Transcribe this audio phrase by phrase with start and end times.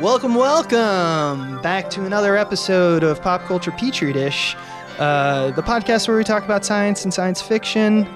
[0.00, 4.54] Welcome, welcome back to another episode of Pop Culture Petri Dish,
[5.00, 8.06] uh, the podcast where we talk about science and science fiction,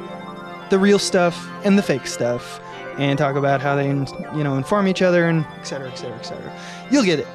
[0.71, 2.61] the real stuff and the fake stuff,
[2.99, 6.17] and talk about how they, you know, inform each other and et cetera, et cetera,
[6.19, 6.53] et cetera.
[6.93, 7.27] You'll get it.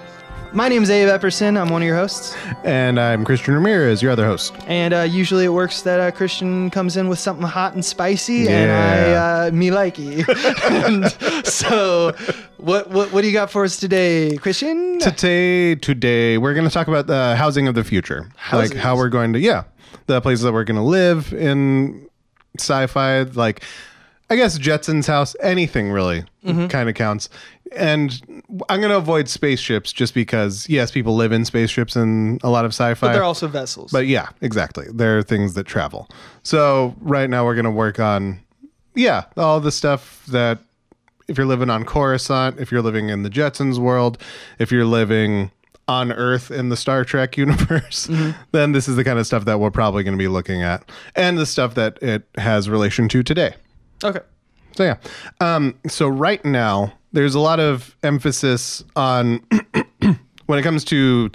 [0.54, 1.60] My name is Abe Epperson.
[1.60, 2.36] I'm one of your hosts.
[2.64, 4.54] And I'm Christian Ramirez, your other host.
[4.66, 8.48] And uh, usually it works that uh, Christian comes in with something hot and spicy,
[8.48, 10.26] and I uh, me likey.
[10.88, 12.14] and so,
[12.58, 15.00] what, what what do you got for us today, Christian?
[15.00, 19.10] Today, today, we're going to talk about the housing of the future, like how we're
[19.10, 19.66] going to, yeah,
[20.08, 22.08] the places that we're going to live in
[22.58, 23.64] sci-fi, like
[24.30, 26.68] I guess Jetson's house, anything really Mm-hmm.
[26.68, 27.28] kind of counts.
[27.76, 32.50] And I'm going to avoid spaceships just because, yes, people live in spaceships and a
[32.50, 33.08] lot of sci-fi.
[33.08, 33.92] But they're also vessels.
[33.92, 34.86] But yeah, exactly.
[34.94, 36.10] There are things that travel.
[36.44, 38.40] So right now we're going to work on,
[38.96, 40.60] yeah, all the stuff that
[41.28, 44.18] if you're living on Coruscant, if you're living in the Jetsons world,
[44.60, 45.52] if you're living
[45.88, 48.10] on Earth in the Star Trek universe,
[48.52, 50.90] then this is the kind of stuff that we're probably going to be looking at,
[51.16, 53.54] and the stuff that it has relation to today.
[54.04, 54.20] okay.
[54.76, 54.98] So yeah.
[55.42, 59.38] Um, so right now, there's a lot of emphasis on
[60.46, 61.32] when it comes to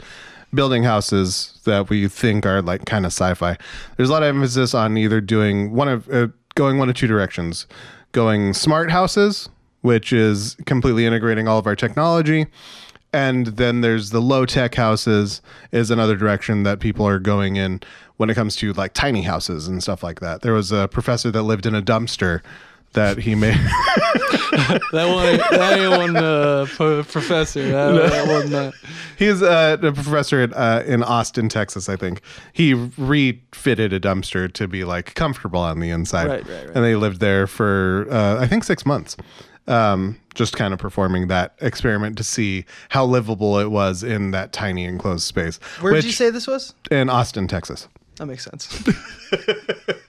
[0.55, 3.57] building houses that we think are like kind of sci-fi.
[3.97, 7.09] There's a lot of emphasis on either doing one of uh, going one of two
[7.09, 7.67] directions,
[8.13, 9.49] going smart houses,
[9.81, 12.47] which is completely integrating all of our technology.
[13.13, 17.81] And then there's the low tech houses is another direction that people are going in
[18.19, 20.43] when it comes to like tiny houses and stuff like that.
[20.43, 22.41] There was a professor that lived in a dumpster
[22.93, 23.55] that he made
[24.93, 27.63] That one, that ain't one uh, po- professor.
[27.69, 28.75] That, that wasn't that.
[29.19, 32.21] He's uh, a professor at, uh, in Austin, Texas, I think.
[32.53, 36.77] He refitted a dumpster to be like comfortable on the inside, Right, right, right.
[36.77, 39.17] and they lived there for uh, I think six months,
[39.69, 44.53] um, just kind of performing that experiment to see how livable it was in that
[44.53, 45.59] tiny enclosed space.
[45.81, 46.75] Where which, did you say this was?
[46.91, 47.89] in Austin, Texas?
[48.17, 48.69] That makes sense.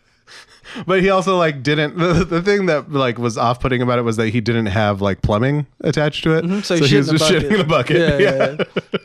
[0.86, 1.98] But he also like didn't.
[1.98, 5.02] The, the thing that like was off putting about it was that he didn't have
[5.02, 6.60] like plumbing attached to it, Mm-hmm.
[6.62, 7.98] So, he he was just shitting in a bucket.
[7.98, 8.56] Yeah, yeah.
[8.60, 9.00] yeah.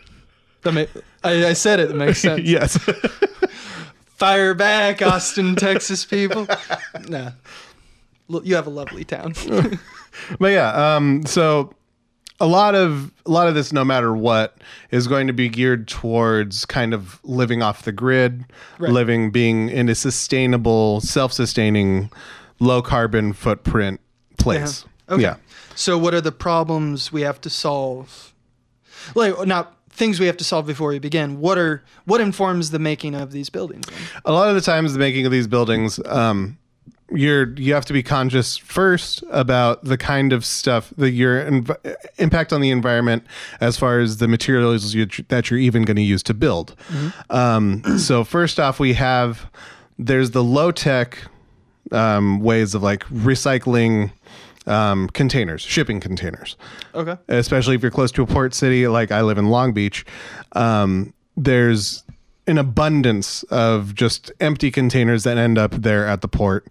[0.62, 1.89] That ma- I, I said it.
[1.89, 2.41] That makes sense.
[2.45, 2.77] yes.
[4.06, 6.47] Fire back, Austin, Texas people.
[7.09, 7.33] Nah.
[8.29, 9.35] You have a lovely town.
[10.41, 11.73] But yeah, um, so
[12.41, 14.56] a lot of a lot of this, no matter what,
[14.91, 18.44] is going to be geared towards kind of living off the grid,
[18.78, 18.93] Right.
[18.93, 22.10] living, being in a sustainable, self-sustaining,
[22.60, 24.00] low carbon footprint
[24.38, 24.84] place.
[24.84, 25.15] Uh-huh.
[25.15, 25.22] Okay.
[25.22, 25.37] Yeah.
[25.75, 28.34] So, what are the problems we have to solve?
[29.15, 31.41] Like, not things we have to solve before we begin.
[31.41, 33.87] What are what informs the making of these buildings?
[33.87, 33.99] then?
[34.25, 36.59] A lot of the times, the making of these buildings, um,
[37.10, 41.96] you're you have to be conscious first about the kind of stuff that your env-
[42.19, 43.24] impact on the environment
[43.60, 46.76] as far as the materials you, that you're even going to use to build.
[47.30, 49.50] Um, so first off, we have
[49.98, 51.19] there's the low tech
[51.92, 54.10] um, ways of like recycling
[54.66, 56.56] um, containers, shipping containers
[56.94, 57.16] Okay.
[57.28, 60.04] especially if you're close to a port city like I live in Long Beach,
[60.52, 62.04] um, there's
[62.48, 66.66] an abundance of just empty containers that end up there at the port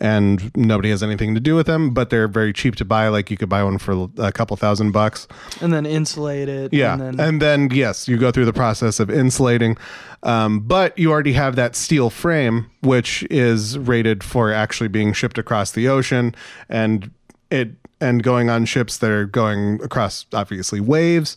[0.00, 3.08] and nobody has anything to do with them, but they're very cheap to buy.
[3.08, 5.28] Like you could buy one for a couple thousand bucks.
[5.60, 6.72] And then insulate it.
[6.72, 6.98] Yeah.
[7.18, 9.76] And then, yes, you go through the process of insulating,
[10.22, 15.36] um, but you already have that steel frame, which is rated for actually being shipped
[15.36, 16.34] across the ocean
[16.68, 17.10] and
[17.50, 21.36] it and going on ships that are going across obviously waves.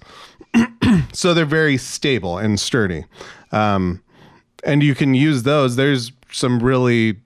[1.14, 3.04] so they're very stable and sturdy.
[3.54, 4.02] Um,
[4.64, 5.76] and you can use those.
[5.76, 7.18] There's some really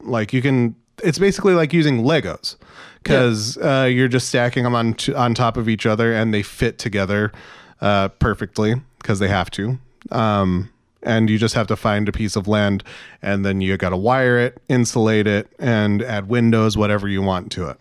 [0.00, 0.74] like you can.
[1.02, 2.56] It's basically like using Legos
[3.02, 6.42] because uh, you're just stacking them on t- on top of each other and they
[6.42, 7.32] fit together
[7.80, 9.78] uh, perfectly because they have to.
[10.10, 10.70] Um,
[11.02, 12.84] and you just have to find a piece of land
[13.20, 17.50] and then you got to wire it, insulate it, and add windows, whatever you want
[17.52, 17.80] to it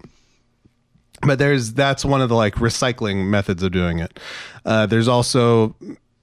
[1.21, 4.19] but there's that's one of the like recycling methods of doing it.
[4.65, 5.75] Uh, there's also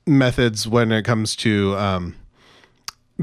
[0.08, 2.16] methods when it comes to um,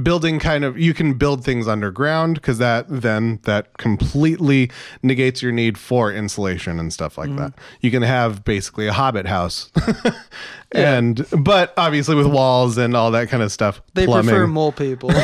[0.02, 4.70] building kind of you can build things underground because that then that completely
[5.02, 7.54] negates your need for insulation and stuff like that.
[7.82, 9.72] You can have basically a hobbit house.
[10.72, 14.30] And but obviously with walls and all that kind of stuff they plumbing.
[14.30, 15.10] prefer mole people.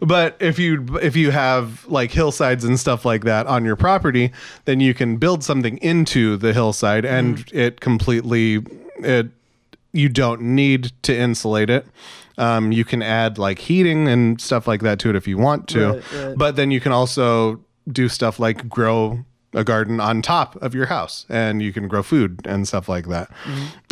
[0.00, 4.32] But if you if you have like hillsides and stuff like that on your property,
[4.64, 8.66] then you can build something into the hillside and it completely
[8.98, 9.28] it
[9.92, 11.86] you don't need to insulate it.
[12.36, 15.66] Um, you can add like heating and stuff like that to it if you want
[15.68, 15.86] to.
[15.88, 16.38] Right, right.
[16.38, 19.24] But then you can also do stuff like grow
[19.54, 23.08] a garden on top of your house and you can grow food and stuff like
[23.08, 23.30] that.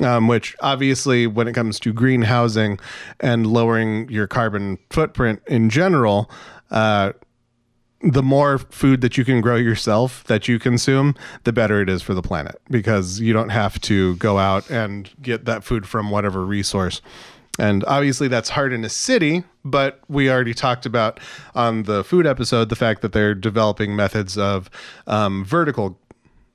[0.02, 2.78] Um, which obviously, when it comes to greenhousing
[3.20, 6.30] and lowering your carbon footprint in general,
[6.70, 7.12] uh,
[8.06, 11.14] the more food that you can grow yourself that you consume,
[11.44, 15.10] the better it is for the planet because you don't have to go out and
[15.20, 17.02] get that food from whatever resource.
[17.58, 21.18] And obviously, that's hard in a city, but we already talked about
[21.54, 24.70] on the food episode the fact that they're developing methods of
[25.06, 25.98] um, vertical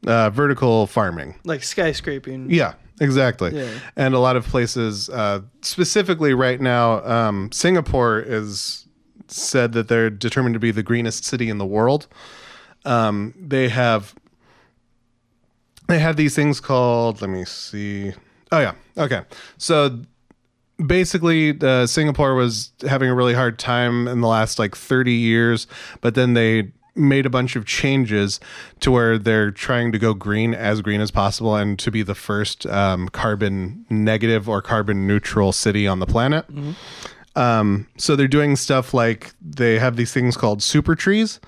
[0.07, 1.35] uh, vertical farming.
[1.43, 2.47] Like skyscraping.
[2.49, 3.55] Yeah, exactly.
[3.55, 3.69] Yeah.
[3.95, 8.87] And a lot of places, uh, specifically right now, um, Singapore is
[9.31, 12.07] said that they're determined to be the greenest city in the world.
[12.85, 14.15] Um, they have
[15.87, 17.21] they have these things called.
[17.21, 18.13] Let me see.
[18.51, 18.73] Oh yeah.
[18.97, 19.23] Okay.
[19.57, 20.01] So
[20.85, 25.67] basically uh, singapore was having a really hard time in the last like 30 years
[26.01, 28.39] but then they made a bunch of changes
[28.81, 32.15] to where they're trying to go green as green as possible and to be the
[32.15, 36.45] first um, carbon negative or carbon neutral city on the planet
[37.35, 41.39] um, so they're doing stuff like they have these things called super trees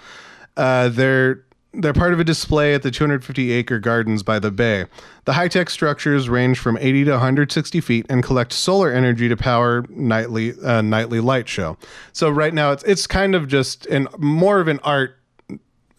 [0.57, 1.43] uh, they're
[1.73, 4.85] they're part of a display at the 250 acre gardens by the bay.
[5.25, 9.35] The high tech structures range from 80 to 160 feet and collect solar energy to
[9.35, 11.77] power nightly uh, nightly light show.
[12.11, 15.17] So right now it's it's kind of just an more of an art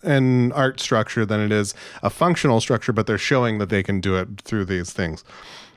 [0.02, 4.00] an art structure than it is a functional structure, but they're showing that they can
[4.00, 5.24] do it through these things.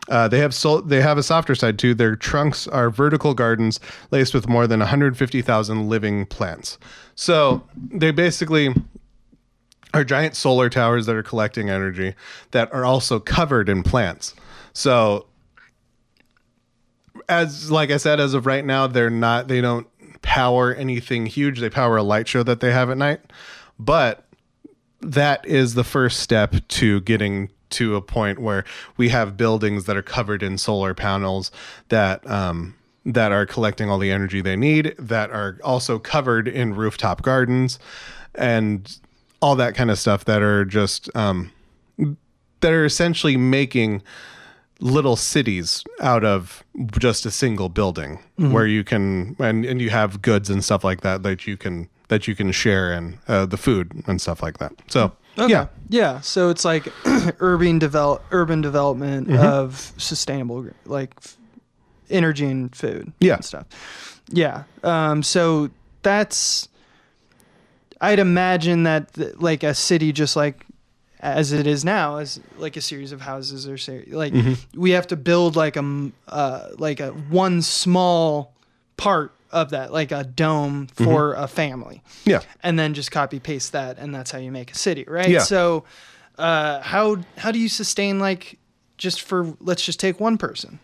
[0.09, 1.93] Uh, they have sol- they have a softer side too.
[1.93, 3.79] Their trunks are vertical gardens
[4.11, 6.77] laced with more than 150,000 living plants.
[7.15, 8.73] So they basically
[9.93, 12.13] are giant solar towers that are collecting energy
[12.51, 14.35] that are also covered in plants.
[14.73, 15.27] So
[17.29, 19.87] as like I said, as of right now, they're not they don't
[20.21, 21.59] power anything huge.
[21.59, 23.21] They power a light show that they have at night.
[23.79, 24.25] But
[25.01, 28.63] that is the first step to getting to a point where
[28.95, 31.51] we have buildings that are covered in solar panels
[31.89, 32.75] that um,
[33.05, 37.79] that are collecting all the energy they need, that are also covered in rooftop gardens,
[38.35, 38.99] and
[39.41, 41.51] all that kind of stuff that are just um,
[42.59, 44.01] that are essentially making
[44.79, 46.63] little cities out of
[46.99, 48.19] just a single building
[48.51, 51.89] where you can and, and you have goods and stuff like that that you can
[52.09, 54.71] that you can share and uh, the food and stuff like that.
[54.87, 55.49] So Okay.
[55.51, 56.21] yeah Yeah.
[56.21, 56.87] So it's like
[57.39, 59.45] urban develop urban development Mm-hmm.
[59.45, 61.37] of sustainable like f-
[62.09, 63.11] energy and food.
[63.19, 63.35] Yeah.
[63.35, 64.21] And stuff.
[64.29, 64.63] Yeah.
[64.83, 65.23] Um.
[65.23, 65.69] So
[66.03, 66.67] that's.
[67.99, 70.63] I'd imagine that th- like a city just like
[71.19, 74.79] as it is now as like a series of houses or say like Mm-hmm.
[74.79, 78.53] we have to build like a uh like a one small
[78.97, 81.43] part of that like a dome for Mm-hmm.
[81.43, 82.03] a family.
[82.25, 82.41] Yeah.
[82.63, 85.29] And then just copy paste that and that's how you make a city right?
[85.29, 85.39] Yeah.
[85.39, 85.83] so
[86.37, 88.59] uh, how how do you sustain like
[88.97, 90.79] just for let's just take one person.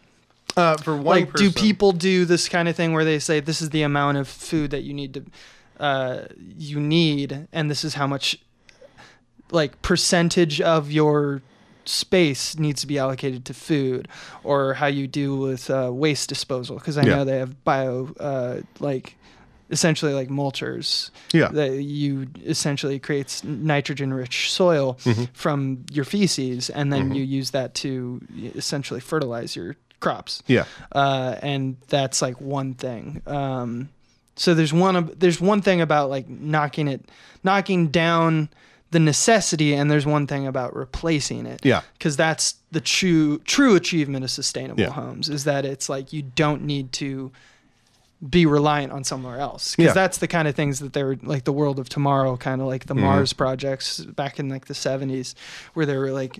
[0.55, 3.59] Uh, for one like do people do this kind of thing where they say this
[3.61, 5.23] is the amount of food that you need to
[5.79, 8.37] uh, you need and this is how much
[9.51, 11.41] like percentage of your
[11.85, 14.07] space needs to be allocated to food
[14.43, 17.15] or how you do with uh, waste disposal because i Yeah.
[17.15, 19.15] know they have bio uh, like
[19.69, 21.47] essentially like mulchers yeah.
[21.47, 25.23] that you essentially creates nitrogen rich soil Mm-hmm.
[25.33, 28.21] from your feces and then you use that to
[28.55, 30.43] essentially fertilize your crops.
[30.47, 30.65] Yeah.
[30.91, 33.21] Uh, and that's like one thing.
[33.25, 33.89] Um,
[34.35, 37.09] so there's one there's one thing about like knocking it
[37.43, 38.49] knocking down
[38.93, 43.75] the necessity and there's one thing about replacing it yeah because that's the true true
[43.75, 44.91] achievement of sustainable Yeah.
[44.91, 47.31] homes is that it's like you don't need to
[48.29, 49.93] be reliant on somewhere else because Yeah.
[50.01, 52.67] that's the kind of things that they were like the world of tomorrow kind of
[52.67, 53.03] like the Mm-hmm.
[53.03, 55.35] mars projects back in like the 70s
[55.73, 56.39] where they were like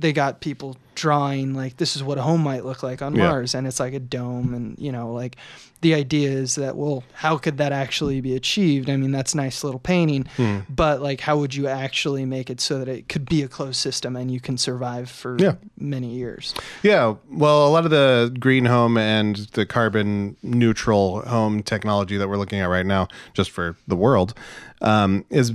[0.00, 3.28] they got people drawing like this is what a home might look like on Yeah.
[3.28, 5.36] mars and it's like a dome and you know like
[5.80, 9.64] the idea is that well how could that actually be achieved i mean that's nice
[9.64, 10.58] little painting Hmm.
[10.68, 13.76] but like how would you actually make it so that it could be a closed
[13.76, 15.54] system and you can survive for Yeah.
[15.78, 21.62] many years Yeah, well, a lot of the green home and the carbon neutral home
[21.62, 24.34] technology that we're looking at right now, just for the world,
[24.82, 25.52] um, is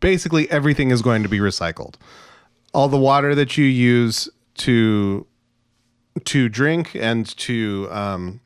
[0.00, 1.94] basically everything is going to be recycled.
[2.76, 4.28] All the water that you use
[4.58, 5.26] to
[6.24, 8.40] to drink and to um,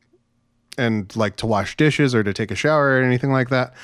[0.79, 3.75] and like to wash dishes or to take a shower or anything like that,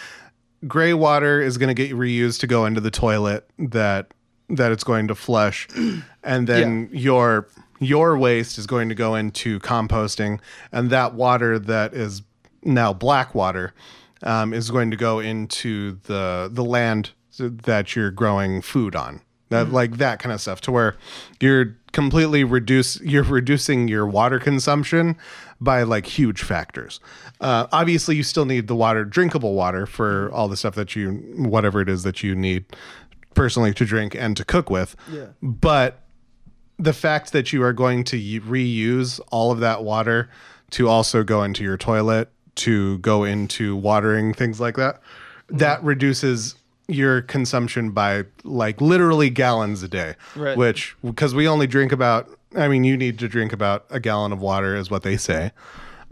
[0.69, 4.15] gray water is going to get reused to go into the toilet that
[4.49, 5.69] that it's going to flush.
[6.23, 7.49] And then your
[7.79, 10.41] your waste is going to go into composting.
[10.73, 12.23] And that water that is
[12.63, 13.75] now black water
[14.25, 19.69] um, is going to go into the the land that you're growing food on that
[19.69, 19.73] mm.
[19.73, 20.97] like that kind of stuff to where
[21.41, 25.17] you're completely reduce you're reducing your water consumption
[25.61, 27.01] by like huge factors.
[27.41, 30.33] Uh, obviously you still need the water drinkable water for mm.
[30.33, 32.65] all the stuff that you whatever it is that you need
[33.35, 34.97] personally to drink and to cook with.
[35.11, 35.27] Yeah.
[35.43, 36.03] but
[36.79, 40.29] the fact that you are going to reuse all of that water
[40.71, 45.01] to also go into your toilet to go into watering things like that
[45.49, 45.87] that mm.
[45.87, 46.57] reduces
[46.89, 50.57] your consumption by like literally gallons a day Right.
[50.57, 54.33] which because we only drink about i mean you need to drink about a gallon
[54.33, 55.51] of water is what they say.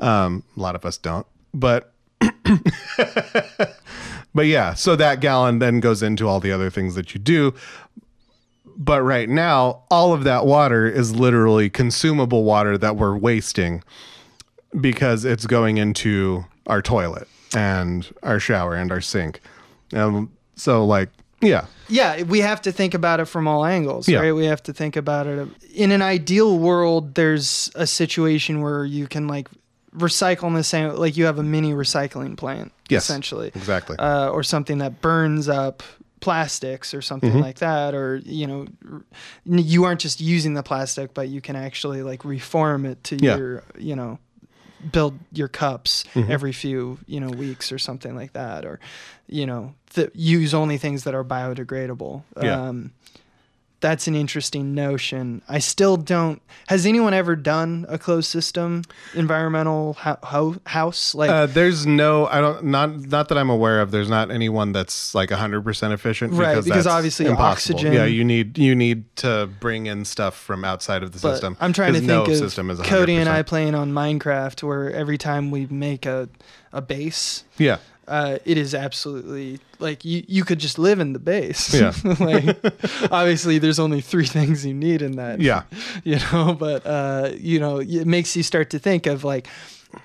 [0.00, 1.92] Um, a lot of us don't but
[4.34, 7.54] but yeah so that gallon then goes into all the other things that you do.
[8.76, 13.84] But right now all of that water is literally consumable water that we're wasting
[14.80, 19.40] because it's going into our toilet and our shower and our sink.
[19.92, 21.08] Um, so like
[21.40, 24.20] yeah yeah, we have to think about it from all angles, Yeah.
[24.20, 24.32] right?
[24.32, 25.46] We have to think about it.
[25.74, 29.48] In an ideal world, there's a situation where you can like
[29.94, 33.02] recycle in the same, like you have a mini recycling plant, Yes.
[33.04, 35.82] essentially, exactly uh, or something that burns up
[36.20, 37.40] plastics or something Mm-hmm.
[37.40, 38.66] like that, or you know,
[39.44, 43.36] you aren't just using the plastic, but you can actually like reform it to Yeah.
[43.36, 44.18] your, you know,
[44.92, 46.30] build your cups Mm-hmm.
[46.32, 48.78] every few you know weeks or something like that or
[49.26, 52.68] you know th- use only things that are biodegradable Yeah.
[52.68, 52.92] um
[53.84, 58.82] that's an interesting notion i still don't has anyone ever done a closed system
[59.14, 63.80] environmental ho- ho- house like uh, there's no i don't not not that i'm aware
[63.82, 67.76] of there's not anyone that's like 100% efficient Right, because, because that's obviously impossible.
[67.76, 71.32] oxygen- yeah you need you need to bring in stuff from outside of the but
[71.32, 72.84] system i'm trying to think no of system is 100%.
[72.86, 76.28] cody and i playing on minecraft where every time we make a
[76.72, 77.76] a base yeah
[78.08, 81.72] uh, it is absolutely like you, you could just live in the base.
[81.74, 81.92] Yeah.
[82.20, 82.56] like
[83.10, 85.40] obviously there's only three things you need in that.
[85.40, 85.62] yeah
[86.04, 89.46] You know, but uh, you know, it makes you start to think of like,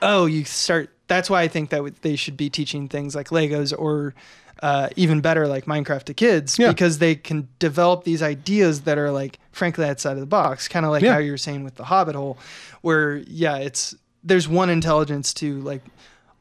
[0.01, 0.89] oh, you start.
[1.07, 4.13] That's why I think that they should be teaching things like Legos or
[4.61, 6.69] uh, even better like Minecraft to kids Yeah.
[6.69, 10.85] because they can develop these ideas that are like frankly outside of the box, kind
[10.85, 11.13] of like Yeah.
[11.13, 12.37] how you were saying with the Hobbit hole,
[12.81, 15.81] where yeah, it's there's one intelligence to like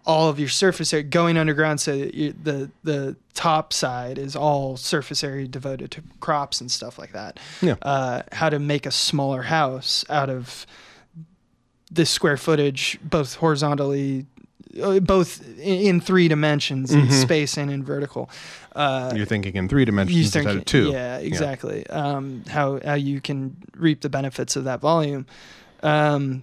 [0.08, 4.34] all of your surface area going underground so that you, the the top side is
[4.34, 7.76] all surface area devoted to crops and stuff like that Yeah.
[7.82, 10.66] uh, how to make a smaller house out of
[11.92, 14.26] the square footage both horizontally
[14.82, 17.12] uh, both in, in three dimensions in Mhm.
[17.22, 18.28] space and in vertical
[18.76, 21.86] uh, you're thinking in three dimensions instead think- of two Yeah, exactly.
[21.88, 25.26] Um, how how you can reap the benefits of that volume.
[25.82, 26.42] Um,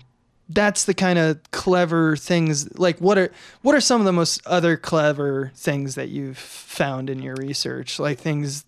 [0.50, 2.78] that's the kind of clever things.
[2.78, 7.10] Like what are what are some of the most other clever things that you've found
[7.10, 8.00] in your research?
[8.00, 8.66] Like things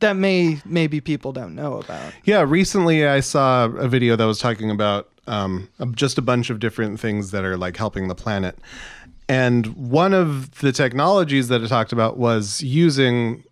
[0.00, 2.12] that may maybe people don't know about.
[2.24, 6.60] Yeah, recently I saw a video that was talking about um, just a bunch of
[6.60, 8.58] different things that are like helping the planet.
[9.28, 13.44] And one of the technologies that it talked about was using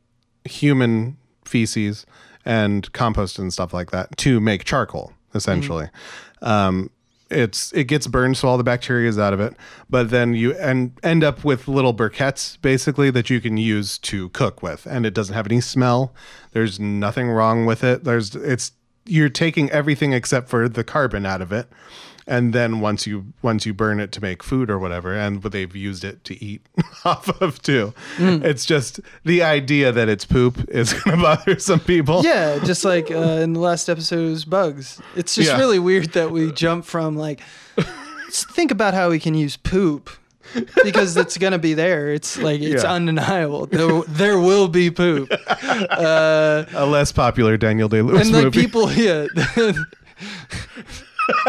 [0.44, 2.04] human feces
[2.44, 5.88] and compost and stuff like that to make charcoal, essentially.
[6.42, 6.90] Um,
[7.32, 9.54] it's it gets burned, so all the bacteria is out of it.
[9.88, 14.28] But then you end end up with little briquettes, basically that you can use to
[14.30, 16.14] cook with, and it doesn't have any smell.
[16.52, 18.04] There's nothing wrong with it.
[18.04, 18.72] There's it's
[19.04, 21.68] you're taking everything except for the carbon out of it,
[22.26, 25.74] and then once you once you burn it to make food or whatever, and they've
[25.74, 26.64] used it to eat
[27.04, 27.92] off of too.
[28.18, 32.22] It's just the idea that it's poop is going to bother some people.
[32.24, 35.00] Yeah, just like uh, in the last episode, it was bugs.
[35.16, 35.58] It's just Yeah.
[35.58, 37.40] really weird that we jump from like,
[38.30, 40.10] think about how we can use poop
[40.84, 42.12] because it's gonna be there.
[42.12, 42.92] It's like it's Yeah.
[42.92, 43.66] undeniable.
[43.66, 45.30] There, there will be poop,
[45.62, 48.60] uh, A less popular Daniel Day Lewis and like movie.
[48.60, 49.26] people, yeah.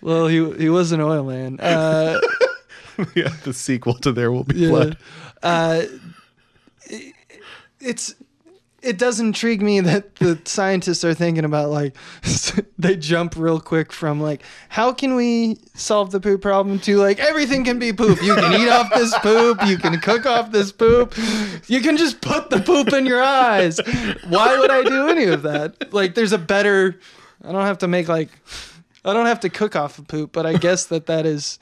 [0.00, 1.58] well, he he was an oil man.
[1.60, 2.18] Uh,
[3.14, 4.68] yeah, the sequel to There Will Be yeah.
[4.68, 4.96] Blood.
[5.42, 5.82] Uh,
[6.84, 7.14] it-
[7.82, 8.14] it's
[8.82, 11.96] it does intrigue me that the scientists are thinking about like
[12.78, 17.18] they jump real quick from like how can we solve the poop problem to like
[17.18, 18.22] everything can be poop.
[18.22, 21.14] You can eat off this poop, you can cook off this poop,
[21.68, 23.80] you can just put the poop in your eyes.
[24.28, 25.92] Why would I do any of that?
[25.92, 26.98] Like there's a better
[27.42, 28.30] I don't have to make like
[29.04, 31.58] I don't have to cook off of poop, but I guess that that is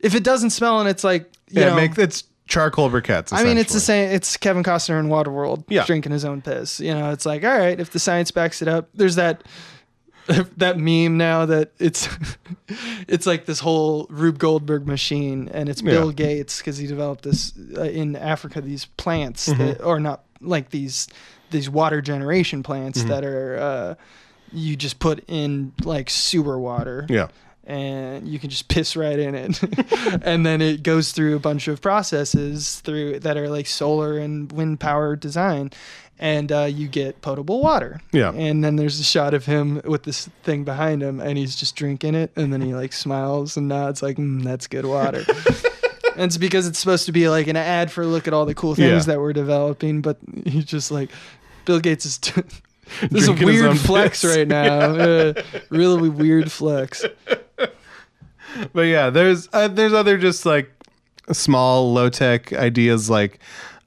[0.00, 3.28] if it doesn't smell and it's like you Yeah, know, it makes it's charcoal briquettes.
[3.32, 4.10] I mean, it's the same.
[4.10, 5.84] It's Kevin Costner in Waterworld Yeah.
[5.84, 6.80] drinking his own piss.
[6.80, 9.44] You know, it's like, all right, if the science backs it up, there's that
[10.58, 12.08] that meme now that it's
[13.08, 16.12] it's like this whole Rube Goldberg machine, and it's Bill Yeah.
[16.12, 18.60] Gates because he developed this uh, in Africa.
[18.60, 19.64] These plants, Mm-hmm.
[19.66, 21.08] that, are not like these
[21.50, 23.08] these water generation plants Mm-hmm.
[23.08, 23.94] that are uh,
[24.52, 27.28] you just put in like sewer water Yeah.
[27.68, 29.62] And you can just piss right in it
[30.22, 34.50] and then it goes through a bunch of processes through that are like solar and
[34.52, 35.70] wind power design
[36.20, 38.32] and uh, you get potable water Yeah.
[38.32, 41.76] and then there's a shot of him with this thing behind him and he's just
[41.76, 45.24] drinking it and then he like smiles and nods like mm, that's good water
[46.16, 48.54] and it's because it's supposed to be like an ad for look at all the
[48.54, 49.12] cool things Yeah.
[49.14, 51.10] that we're developing but he's just like
[51.66, 52.42] bill gates is t-
[53.10, 54.36] this is a Drinking his own weird flex piss.
[54.36, 54.64] right now
[54.94, 55.34] uh,
[55.70, 57.04] really weird flex
[58.72, 60.70] But yeah, there's uh, there's other just like
[61.32, 63.10] small low tech ideas.
[63.10, 63.38] Like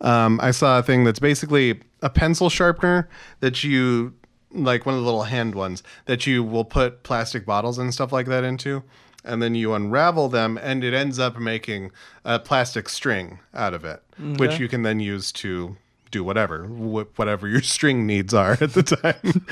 [0.01, 4.13] um, I saw a thing that's basically a pencil sharpener that you
[4.51, 8.11] like one of the little hand ones that you will put plastic bottles and stuff
[8.11, 8.83] like that into.
[9.23, 11.91] And then you unravel them, and it ends up making
[12.25, 14.01] a plastic string out of it,
[14.37, 15.77] which you can then use to
[16.11, 19.45] do whatever, wh- whatever your string needs are at the time.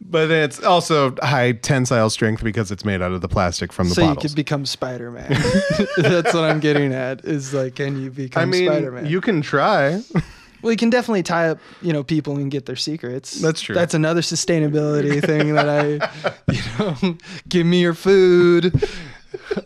[0.00, 3.94] but it's also high tensile strength because it's made out of the plastic from the
[3.94, 4.22] so you bottles.
[4.32, 5.28] could become Spider-Man.
[5.98, 7.24] That's what I'm getting at.
[7.24, 9.06] Is like, can you become I mean, Spider-Man?
[9.06, 10.00] you can try.
[10.62, 13.40] well, you can definitely tie up, you know, people and get their secrets.
[13.40, 13.74] That's true.
[13.74, 17.18] That's another sustainability thing that I, you know,
[17.48, 18.88] give me your food.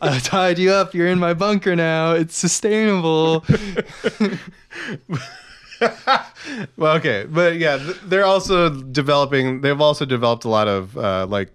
[0.00, 0.94] I tied you up.
[0.94, 2.12] You're in my bunker now.
[2.12, 3.44] It's sustainable.
[6.76, 9.60] Well, okay, but yeah, they're also developing.
[9.60, 11.50] They've also developed a lot of uh, like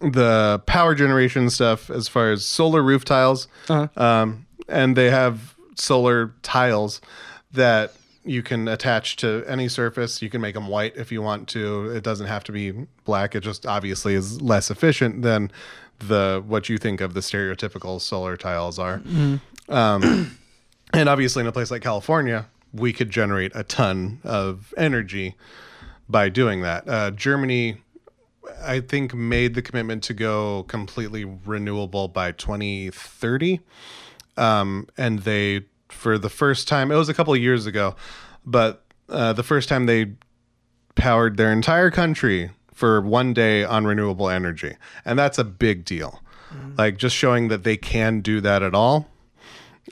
[0.00, 3.88] the power generation stuff as far as solar roof tiles, Uh-huh.
[4.02, 7.00] um, and they have solar tiles
[7.52, 7.94] that
[8.24, 10.22] you can attach to any surface.
[10.22, 11.90] You can make them white if you want to.
[11.90, 12.72] It doesn't have to be
[13.04, 13.34] black.
[13.34, 15.50] It just obviously is less efficient than
[16.00, 19.00] the what you think of the stereotypical solar tiles are.
[19.68, 20.36] Um,
[20.92, 25.36] and obviously, in a place like California, we could generate a ton of energy
[26.08, 26.88] by doing that.
[26.88, 27.78] Uh, Germany,
[28.62, 33.60] I think, made the commitment to go completely renewable by 2030.
[34.36, 37.94] Um, and they, for the first time, it was a couple of years ago,
[38.44, 40.12] but uh, the first time they
[40.96, 44.76] powered their entire country for one day on renewable energy.
[45.04, 46.20] And that's a big deal.
[46.78, 49.08] Like just showing that they can do that at all.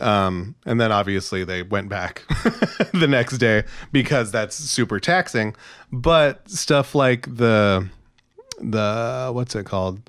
[0.01, 2.25] Um, and then obviously they went back
[2.95, 5.55] the next day because that's super taxing.
[5.93, 7.89] But stuff like the
[8.61, 10.01] the what's it called?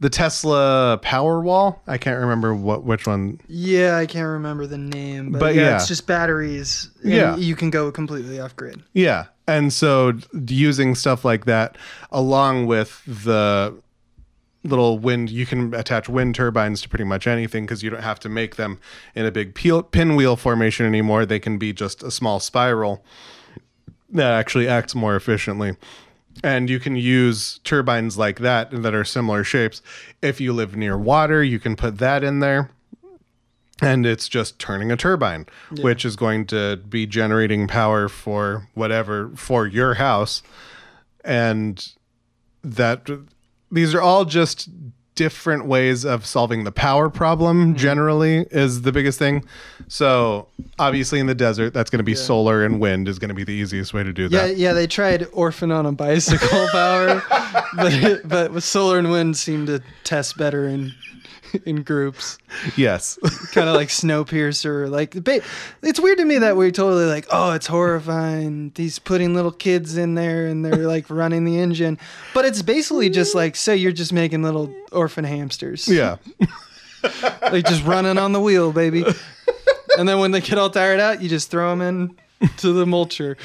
[0.00, 1.78] The Tesla Powerwall.
[1.86, 3.40] I can't remember what which one.
[3.48, 5.76] Yeah, I can't remember the name, but, But yeah, yeah.
[5.76, 6.90] it's just batteries.
[7.02, 7.36] and Yeah.
[7.36, 8.82] you can go completely off grid.
[8.92, 9.26] Yeah.
[9.46, 10.12] And so
[10.46, 11.76] using stuff like that
[12.10, 13.74] along with the
[14.64, 18.18] little wind you can attach wind turbines to pretty much anything because you don't have
[18.20, 18.80] to make them
[19.14, 21.26] in a big peel, pinwheel formation anymore.
[21.26, 23.04] They can be just a small spiral
[24.10, 25.76] that actually acts more efficiently.
[26.42, 29.82] And you can use turbines like that that are similar shapes.
[30.20, 32.70] If you live near water you can put that in there.
[33.82, 35.46] And it's just turning a turbine
[35.80, 40.42] which is going to be generating power for whatever for your house.
[41.24, 41.86] And
[42.62, 43.08] that
[43.74, 44.68] these are all just
[45.14, 47.76] different ways of solving the power problem mm-hmm.
[47.76, 49.44] generally is the biggest thing.
[49.86, 53.34] So obviously in the desert that's going to be solar and wind is going to
[53.34, 54.56] be the easiest way to do Yeah, that.
[54.56, 57.22] yeah, they tried orphan on a bicycle power,
[57.76, 60.92] but but with solar and wind seemed to test better in
[61.66, 62.38] in groups,
[62.76, 63.18] yes
[63.52, 64.90] kind of like Snowpiercer.
[64.90, 65.14] Like,
[65.82, 68.72] it's weird to me that we're totally like, oh, it's horrifying.
[68.76, 71.98] He's putting little kids in there and they're like running the engine,
[72.32, 76.16] but it's basically just like, say you're just making little orphan hamsters, yeah
[77.42, 79.04] like just running on the wheel, baby.
[79.98, 82.84] And then when they get all tired out, you just throw them in to the
[82.84, 83.36] mulcher.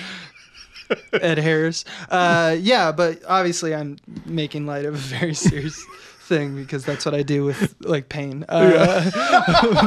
[1.13, 1.85] Ed Harris.
[2.09, 5.85] Uh, yeah, but obviously I'm making light of a very serious
[6.29, 8.45] thing because that's what I do with like pain.
[8.47, 9.09] Uh,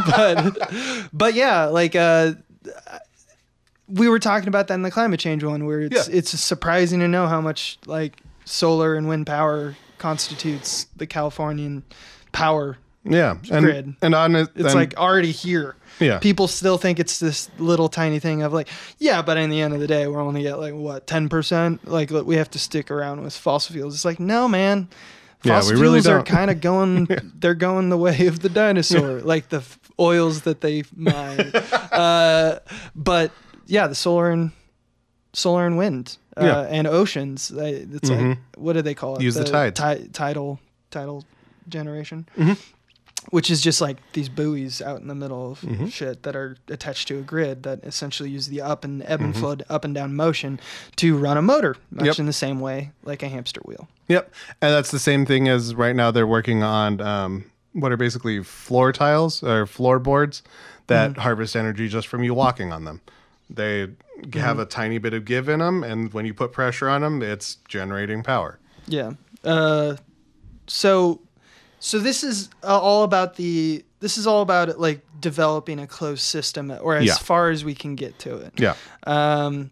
[0.60, 2.32] but but yeah, like uh,
[3.88, 6.14] we were talking about that in the climate change one, where it's Yeah.
[6.18, 11.84] it's surprising to know how much like solar and wind power constitutes the Californian
[12.32, 12.78] power.
[13.04, 13.94] yeah and Grid.
[14.02, 15.76] and on it It's and- like already here.
[16.00, 19.60] yeah People still think it's this little tiny thing of like, yeah, but in the
[19.60, 21.86] end of the day, we're only at like what ten percent.
[21.86, 23.94] Like we have to stick around with fossil fuels.
[23.94, 24.88] It's like, no, man.
[25.44, 26.26] Yeah, Fossil we really fuels are don't.
[26.26, 27.08] kind of going.
[27.34, 31.50] They're going the way of the dinosaur, like the f- oils that they mine.
[31.92, 32.60] uh,
[32.94, 33.32] but
[33.66, 34.52] yeah, the solar and
[35.32, 36.16] solar and wind.
[36.36, 36.60] uh, Yeah.
[36.62, 37.48] and oceans.
[37.48, 39.22] They- It's like what do they call it?
[39.22, 39.80] Use the tides.
[39.80, 41.24] ti- tidal tidal
[41.68, 42.26] generation.
[43.32, 43.36] Mm-hmm.
[43.36, 45.86] Which is just like these buoys out in the middle of Mm-hmm.
[45.86, 49.32] shit that are attached to a grid that essentially use the up and ebb and
[49.32, 49.40] Mm-hmm.
[49.40, 50.60] flow, up and down motion
[50.96, 52.18] to run a motor, much Yep.
[52.18, 53.88] in the same way like a hamster wheel.
[54.08, 54.32] Yep.
[54.60, 58.42] And that's the same thing as right now they're working on um, what are basically
[58.42, 60.42] floor tiles or floorboards
[60.88, 63.00] that harvest energy just from you walking on them.
[63.48, 63.88] They
[64.34, 67.22] have a tiny bit of give in them, and when you put pressure on them,
[67.22, 68.58] it's generating power.
[68.86, 69.12] Yeah.
[69.44, 69.96] Uh,
[70.66, 71.20] so,
[71.84, 73.84] so this is uh, all about the.
[73.98, 77.14] This is all about like developing a closed system, or as Yeah.
[77.16, 78.52] far as we can get to it.
[78.58, 78.74] Yeah.
[79.06, 79.70] Um,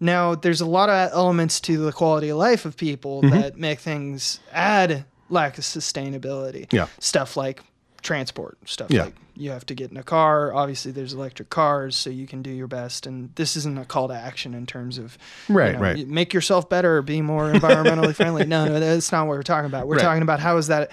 [0.00, 3.40] now, there's a lot of elements to the quality of life of people Mm-hmm.
[3.40, 6.72] that make things add lack of sustainability.
[6.72, 6.86] Yeah.
[7.00, 7.62] Stuff like
[8.02, 9.04] transport, stuff Yeah.
[9.04, 10.52] like you have to get in a car.
[10.54, 13.06] Obviously, there's electric cars, so you can do your best.
[13.06, 16.08] And this isn't a call to action in terms of you Right, know, right.
[16.08, 18.46] Make yourself better, be more environmentally friendly.
[18.46, 19.86] No, no, that's not what we're talking about.
[19.88, 20.02] We're Right.
[20.02, 20.90] talking about how is that.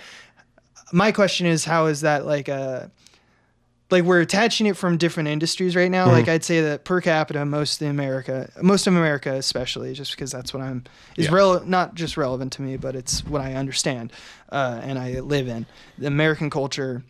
[0.91, 2.91] My question is, how is that like a
[3.93, 6.10] like we're attaching it from different industries right Mm-hmm.
[6.10, 6.12] now.
[6.12, 10.32] Like I'd say that per capita, most of America, most of America, especially, just because
[10.32, 10.84] that's what I'm
[11.17, 11.34] is Yeah.
[11.36, 14.12] rel- not just relevant to me, but it's what I understand
[14.51, 15.65] uh, and I live in.
[15.97, 17.03] The American culture,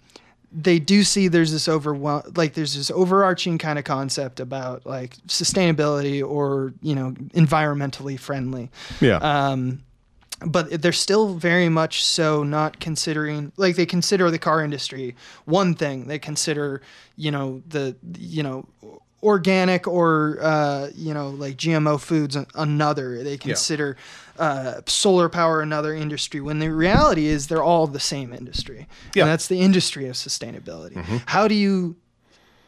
[0.55, 5.17] they do see there's this overwhelm, like there's this overarching kind of concept about like
[5.27, 8.69] sustainability or you know environmentally friendly
[9.01, 9.17] Yeah.
[9.17, 9.83] um,
[10.45, 15.73] but they're still very much so not considering like they consider the car industry one
[15.73, 16.07] thing.
[16.07, 16.81] They consider
[17.15, 18.67] you know the you know
[19.21, 23.23] organic or uh, you know like gmo foods another.
[23.23, 23.97] They consider
[24.37, 28.87] uh, solar power another industry when the reality is they're all the same industry.
[29.13, 29.23] Yeah.
[29.23, 30.95] and that's the industry of sustainability.
[31.27, 31.95] How do you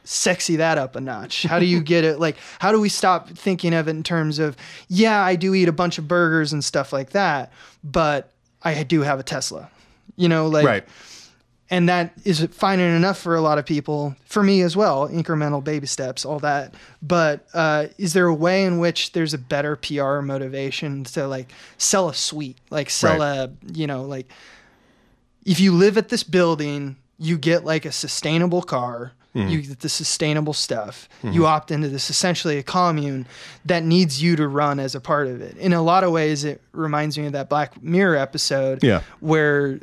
[0.05, 1.43] sexy that up a notch?
[1.43, 2.19] How do you get it?
[2.19, 4.55] Like, how do we stop thinking of it in terms of,
[4.87, 7.51] yeah, I do eat a bunch of burgers and stuff like that,
[7.83, 8.31] but
[8.63, 9.69] I do have a Tesla,
[10.15, 10.87] you know, like, right.
[11.69, 15.07] and that is fine and enough for a lot of people, for me as well,
[15.09, 16.73] incremental baby steps, all that.
[17.01, 21.51] But uh, is there a way in which there's a better PR motivation to like
[21.77, 23.37] sell a suite, like sell Right.
[23.37, 24.31] a, you know, like
[25.45, 29.13] if you live at this building, you get like a sustainable car.
[29.35, 29.49] Mm-hmm.
[29.49, 31.09] You get the sustainable stuff.
[31.21, 31.43] You mm-hmm.
[31.43, 33.27] opt into this essentially a commune
[33.65, 35.57] that needs you to run as a part of it.
[35.57, 39.01] In a lot of ways, it reminds me of that Black Mirror episode Yeah.
[39.19, 39.79] where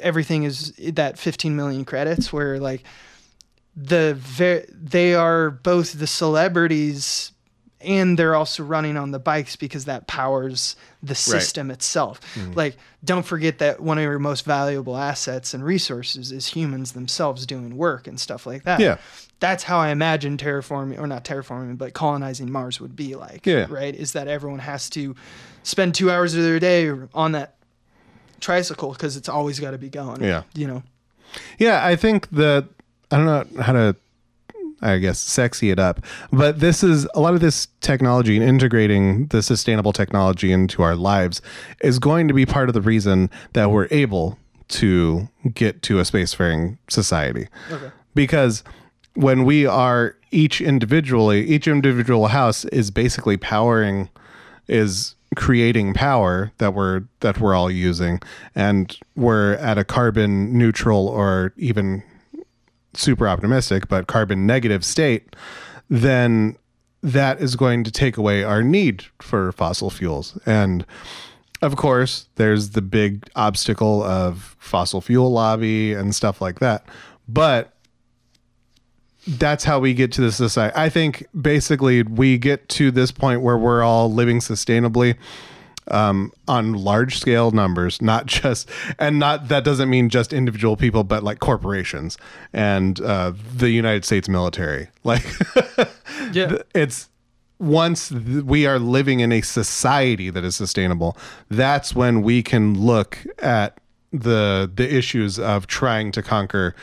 [0.00, 2.82] everything is that 15 million credits, where like
[3.76, 7.32] the ve- they are both the celebrities
[7.80, 12.20] and they're also running on the bikes because that powers the system itself.
[12.34, 12.52] Hmm.
[12.52, 17.46] Like, don't forget that one of your most valuable assets and resources is humans themselves
[17.46, 18.80] doing work and stuff like that.
[18.80, 18.98] Yeah.
[19.38, 23.44] That's how I imagine terraforming, or not terraforming, but colonizing Mars would be like.
[23.44, 23.66] Yeah.
[23.68, 23.94] Right?
[23.94, 25.14] Is that everyone has to
[25.62, 27.56] spend two hours of their day on that
[28.40, 30.22] tricycle because it's always got to be going.
[30.22, 30.44] Yeah.
[30.54, 30.82] You know?
[31.58, 32.68] Yeah, I think that
[33.10, 33.96] I don't know how to
[34.82, 39.26] I guess sexy it up, but this is a lot of this technology and integrating
[39.28, 41.40] the sustainable technology into our lives
[41.80, 46.02] is going to be part of the reason that we're able to get to a
[46.02, 47.48] spacefaring society.
[47.70, 47.90] Okay.
[48.14, 48.64] Because
[49.14, 54.10] when we are each individually, each individual house is basically powering
[54.68, 58.20] is creating power that we're that we're all using
[58.54, 62.02] and we're at a carbon neutral or even
[62.96, 65.36] super optimistic but carbon negative state
[65.88, 66.56] then
[67.02, 70.38] that is going to take away our need for fossil fuels.
[70.44, 70.84] And
[71.62, 76.84] of course there's the big obstacle of fossil fuel lobby and stuff like that.
[77.28, 77.72] But
[79.28, 80.74] that's how we get to the society.
[80.76, 85.16] I think basically we get to this point where we're all living sustainably
[85.88, 88.68] um, on large scale numbers, not just,
[88.98, 92.18] and not that doesn't mean just individual people, but like corporations
[92.52, 94.88] and uh, the United States military.
[95.04, 95.24] Like,
[96.32, 96.58] Yeah.
[96.74, 97.08] it's
[97.60, 101.16] once th- we are living in a society that is sustainable,
[101.48, 103.78] that's when we can look at
[104.12, 106.74] the the issues of trying to conquer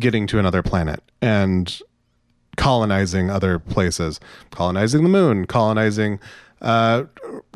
[0.00, 1.80] getting to another planet and
[2.56, 4.18] colonizing other places,
[4.50, 6.18] colonizing the moon, colonizing,
[6.62, 7.04] uh,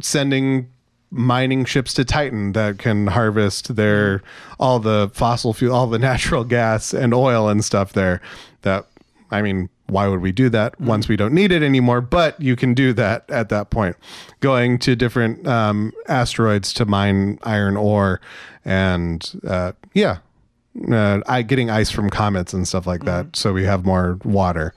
[0.02, 0.68] sending
[1.10, 4.22] mining ships to Titan that can harvest their
[4.58, 8.20] all the fossil fuel, all the natural gas and oil and stuff there.
[8.62, 8.86] That
[9.30, 12.00] I mean, why would we do that once we don't need it anymore?
[12.00, 13.96] But you can do that at that point.
[14.40, 18.20] Going to different um, asteroids to mine iron ore,
[18.64, 20.18] and uh, yeah,
[20.90, 24.74] uh, I getting ice from comets and stuff like that, so we have more water.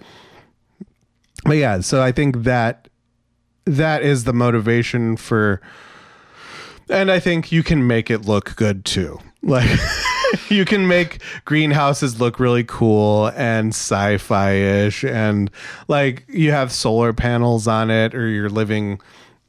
[1.46, 2.88] But yeah, so I think that
[3.66, 5.62] that is the motivation for
[6.94, 9.20] and I think you can make it look good too.
[9.42, 9.80] Like
[10.50, 15.52] you can make greenhouses look really cool and sci-fi-ish and
[15.88, 19.02] like you have solar panels on it or you're living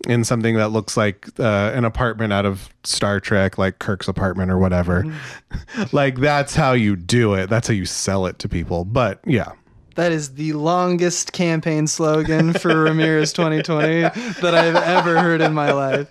[0.09, 4.51] in something that looks like uh, an apartment out of Star Trek, like Kirk's apartment
[4.51, 5.05] or whatever.
[5.93, 7.49] like that's how you do it.
[7.49, 8.85] That's how you sell it to people.
[8.85, 9.53] But yeah,
[9.95, 14.01] That is the longest campaign slogan for Ramirez 2020
[14.41, 16.09] that I've ever heard in my life.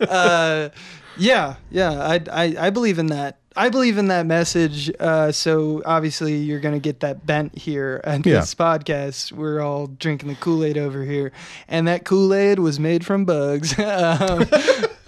[0.02, 0.68] uh,
[1.16, 3.38] yeah, yeah, I, I, I believe in that.
[3.56, 4.88] I believe in that message.
[5.00, 8.38] Uh, so obviously, you're going to get that bent here at Yeah.
[8.40, 9.32] this podcast.
[9.32, 11.32] We're all drinking the Kool Aid over here,
[11.66, 13.76] and that Kool Aid was made from bugs.
[13.80, 14.46] um,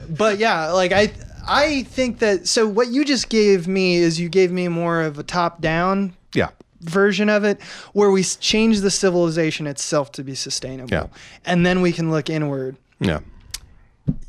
[0.09, 1.13] but yeah, like I,
[1.47, 2.49] I think that.
[2.49, 6.17] So what you just gave me is you gave me more of a top down
[6.35, 6.49] yeah,
[6.81, 7.61] version of it
[7.93, 11.07] where we change the civilization itself to be sustainable Yeah.
[11.45, 13.21] and then we can look inward yeah.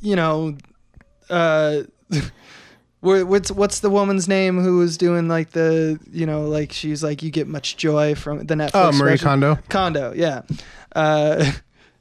[0.02, 0.58] you know
[1.30, 1.84] uh
[3.00, 7.24] what's what's the woman's name who was doing like the you know like she's like
[7.24, 9.18] you get much joy from the Netflix Oh, Marie.
[9.18, 9.58] Kondo.
[9.70, 10.44] Kondo, yeah.
[10.96, 11.52] Uh,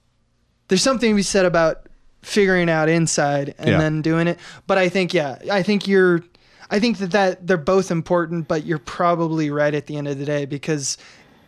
[0.69, 1.87] there's something to be said about
[2.23, 3.79] figuring out inside and Yeah.
[3.79, 4.39] then doing it.
[4.67, 6.23] But I think, yeah, I think you're,
[6.71, 10.19] I think that, that they're both important, but you're probably right at the end of
[10.19, 10.97] the day because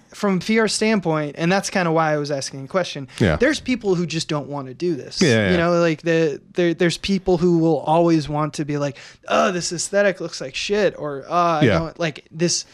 [0.09, 3.09] from a PR standpoint, and that's kind of why I was asking the question.
[3.19, 3.37] Yeah.
[3.37, 5.23] There's people who just don't want to do this.
[5.23, 8.99] Yeah, You know, like the there, there's people who will always want to be like,
[9.29, 11.79] oh, this aesthetic looks like shit, or oh, I Yeah.
[11.79, 12.67] don't like this.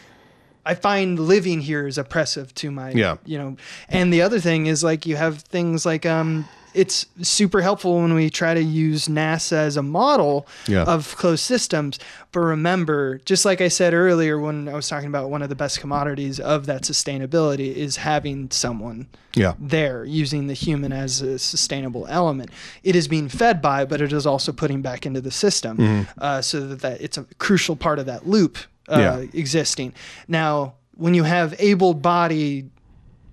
[0.65, 3.15] I find living here is oppressive to my, Yeah.
[3.25, 3.55] you know.
[3.87, 8.13] And the other thing is like you have things like um, it's super helpful when
[8.13, 10.83] we try to use NASA as a model Yeah.
[10.83, 11.99] of closed systems.
[12.31, 15.55] But remember, just like I said earlier when I was talking about one of the
[15.55, 19.53] best commodities of that sustainability is having someone Yeah.
[19.59, 22.49] there using the human as a sustainable element.
[22.83, 26.03] It is being fed by, but it is also putting back into the system Mm-hmm.
[26.19, 29.17] uh, so that, that it's a crucial part of that loop uh, Yeah.
[29.33, 29.93] existing.
[30.27, 32.69] Now, when you have able bodied,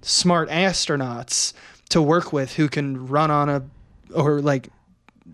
[0.02, 1.52] smart astronauts
[1.90, 3.62] to work with who can run on a,
[4.14, 4.68] or like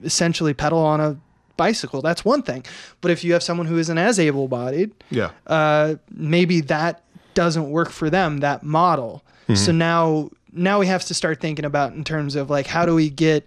[0.05, 1.17] essentially pedal on a
[1.57, 2.65] bicycle, that's one thing.
[3.01, 5.31] But if you have someone who isn't as able bodied, Yeah.
[5.47, 7.03] uh, maybe that
[7.35, 9.23] doesn't work for them that model
[9.55, 12.95] so now now we have to start thinking about in terms of like how do
[12.95, 13.45] we get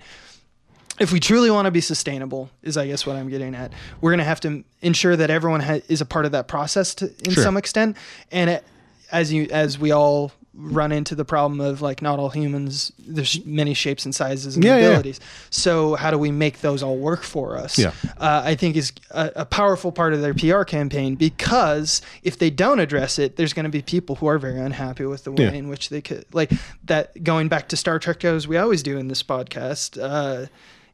[0.99, 4.11] if we truly want to be sustainable is i guess what i'm getting at we're
[4.11, 7.05] going to have to ensure that everyone ha- is a part of that process to,
[7.25, 7.43] in Sure.
[7.43, 7.95] some extent
[8.31, 8.63] and it,
[9.11, 13.45] as you as we all run into the problem of like not all humans there's
[13.45, 14.85] many shapes and sizes and Yeah, yeah.
[14.87, 17.91] abilities so how do we make those all work for us Yeah.
[18.17, 22.49] uh, I think is a, a powerful part of their PR campaign because if they
[22.49, 25.43] don't address it, there's going to be people who are very unhappy with the way
[25.43, 25.51] Yeah.
[25.51, 26.51] in which they could like
[26.85, 27.21] that.
[27.23, 30.01] Going back to Star Trek goes, we always do in this podcast.
[30.01, 30.47] Uh,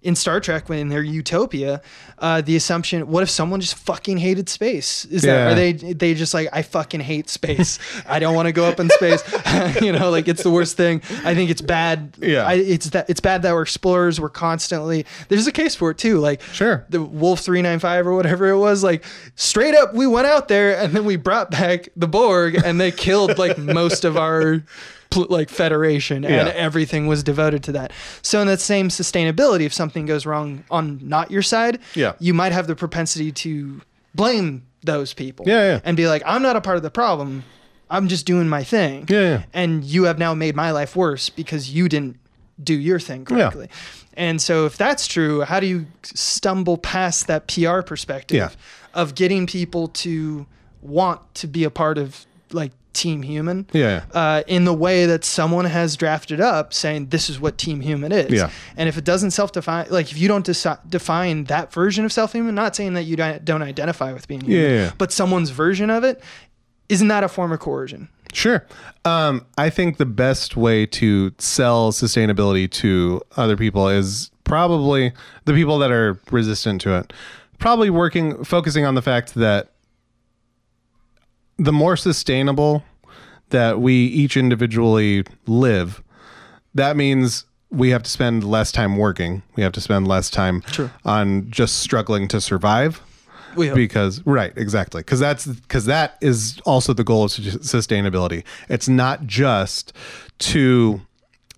[0.04, 1.82] in Star Trek, when they're utopia,
[2.18, 5.06] uh, the assumption: what if someone just fucking hated space?
[5.06, 7.78] Is that are they they just like I fucking hate space?
[8.08, 9.24] I don't want to go up in space.
[9.82, 11.02] you know, like it's the worst thing.
[11.24, 12.16] I think it's bad.
[12.20, 12.46] Yeah.
[12.48, 14.20] I, it's that it's bad that we're explorers.
[14.20, 16.20] We're constantly there's a case for it too.
[16.20, 16.86] Like Sure.
[16.90, 19.04] the Wolf 395 or whatever it was, like
[19.36, 22.92] straight up, we went out there and then we brought back the Borg and they
[22.92, 24.64] killed like most of our
[25.16, 26.54] like federation and Yeah.
[26.56, 27.92] everything was devoted to that.
[28.22, 32.14] So in that same sustainability, if something goes wrong on not your side, Yeah.
[32.20, 33.82] you might have the propensity to
[34.16, 35.46] blame those people.
[35.48, 35.80] Yeah, yeah.
[35.84, 37.44] And be like, I'm not a part of the problem.
[37.90, 39.06] I'm just doing my thing.
[39.10, 39.44] Yeah, yeah.
[39.54, 42.18] And you have now made my life worse because you didn't
[42.64, 43.68] do your thing correctly.
[44.14, 48.50] And so if that's true, how do you stumble past that PR perspective Yeah.
[48.94, 50.46] of getting people to
[50.82, 53.68] want to be a part of like Team Human?
[53.74, 54.04] Yeah.
[54.14, 58.12] Uh, in the way that someone has drafted up, saying this is what Team Human
[58.12, 58.32] is.
[58.32, 58.50] Yeah.
[58.78, 62.54] And if it doesn't self-define, like if you don't deci- define that version of self-human,
[62.56, 64.92] not saying that you don't, identify with being human, Yeah, yeah.
[64.98, 66.22] but someone's version of it,
[66.90, 68.10] isn't that a form of coercion?
[68.34, 68.66] Sure.
[69.04, 75.12] Um, I think the best way to sell sustainability to other people is probably
[75.46, 77.14] the people that are resistant to it.
[77.60, 79.71] Probably working, focusing on the fact that
[81.62, 82.84] the more sustainable
[83.50, 86.02] that we each individually live,
[86.74, 89.44] that means we have to spend less time working.
[89.56, 90.64] We have to spend less time
[91.06, 93.02] on just struggling to survive.
[93.76, 95.02] Because right exactly.
[95.02, 98.46] Because that's because that is also the goal of sustainability.
[98.70, 99.94] It's not just
[100.40, 101.02] to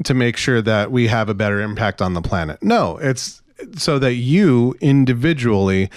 [0.03, 2.63] to make sure that we have a better impact on the planet.
[2.63, 3.42] No it's
[3.76, 5.89] so that you individually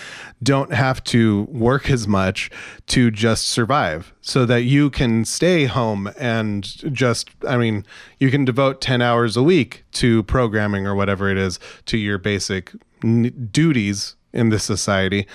[0.43, 2.51] don't have to work as much
[2.87, 7.85] to just survive so that you can stay home and just i mean
[8.19, 12.19] you can devote 10 hours a week to programming or whatever it is to your
[12.19, 15.27] basic n- duties in this society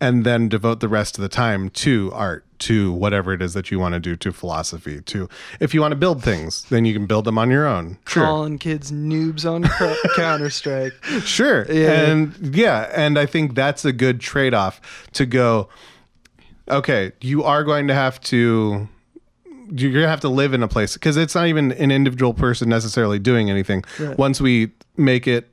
[0.00, 3.70] and then devote the rest of the time to art to whatever it is that
[3.70, 5.28] you want to do to philosophy to
[5.60, 8.24] if you want to build things then you can build them on your own sure
[8.24, 9.64] Calling kids noobs on
[10.16, 10.92] Counter Strike.
[11.24, 11.66] Sure.
[11.70, 12.10] Yeah.
[12.10, 14.80] And yeah, and I think that's a good trade off
[15.12, 15.68] to go,
[16.68, 18.88] okay, you are going to have to
[19.72, 22.68] you're gonna have to live in a place because it's not even an individual person
[22.68, 23.84] necessarily doing anything.
[23.98, 24.18] Right.
[24.18, 25.52] Once we make it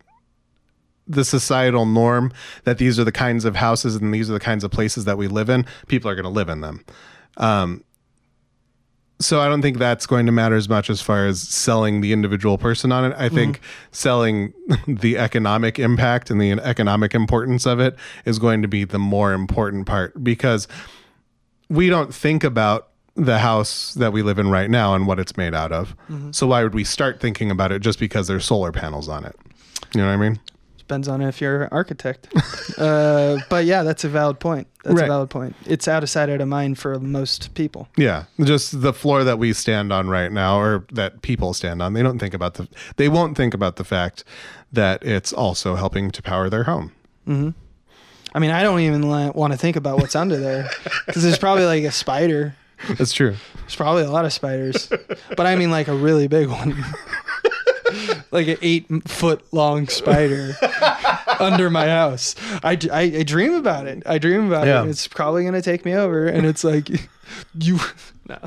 [1.08, 2.32] the societal norm
[2.64, 5.18] that these are the kinds of houses and these are the kinds of places that
[5.18, 6.84] we live in, people are going to live in them.
[7.38, 7.84] Um,
[9.20, 12.14] so I don't think that's going to matter as much as far as selling the
[12.14, 13.16] individual person on it.
[13.18, 14.54] I think selling
[14.88, 19.34] the economic impact and the economic importance of it is going to be the more
[19.34, 20.68] important part because
[21.68, 25.36] we don't think about the house that we live in right now and what it's
[25.36, 25.96] made out of.
[26.32, 29.36] So why would we start thinking about it just because there's solar panels on it?
[29.96, 30.40] You know what I mean?
[30.88, 32.30] Depends on if you're an architect.
[32.78, 34.68] uh, but yeah, that's a valid point.
[34.86, 35.04] That's Right.
[35.04, 35.54] a valid point.
[35.66, 37.90] It's out of sight, out of mind for most people.
[37.98, 41.92] Yeah, just the floor that we stand on right now, or that people stand on.
[41.92, 42.70] They don't think about the.
[42.96, 44.24] They won't think about the fact
[44.72, 46.94] that it's also helping to power their home.
[47.28, 47.50] Mm-hmm.
[48.34, 50.70] I mean, I don't even la- want to think about what's under there
[51.06, 52.56] because there's probably like a spider.
[52.98, 53.36] That's true.
[53.58, 54.88] There's probably a lot of spiders,
[55.36, 56.74] but I mean like a really big one,
[58.32, 60.54] like an eight foot long spider
[61.40, 62.36] under my house.
[62.64, 64.04] I I dream about it.
[64.06, 64.84] I dream about Yeah.
[64.84, 64.90] it.
[64.90, 66.90] It's probably gonna take me over, and it's like
[67.60, 67.80] you.
[68.30, 68.38] No.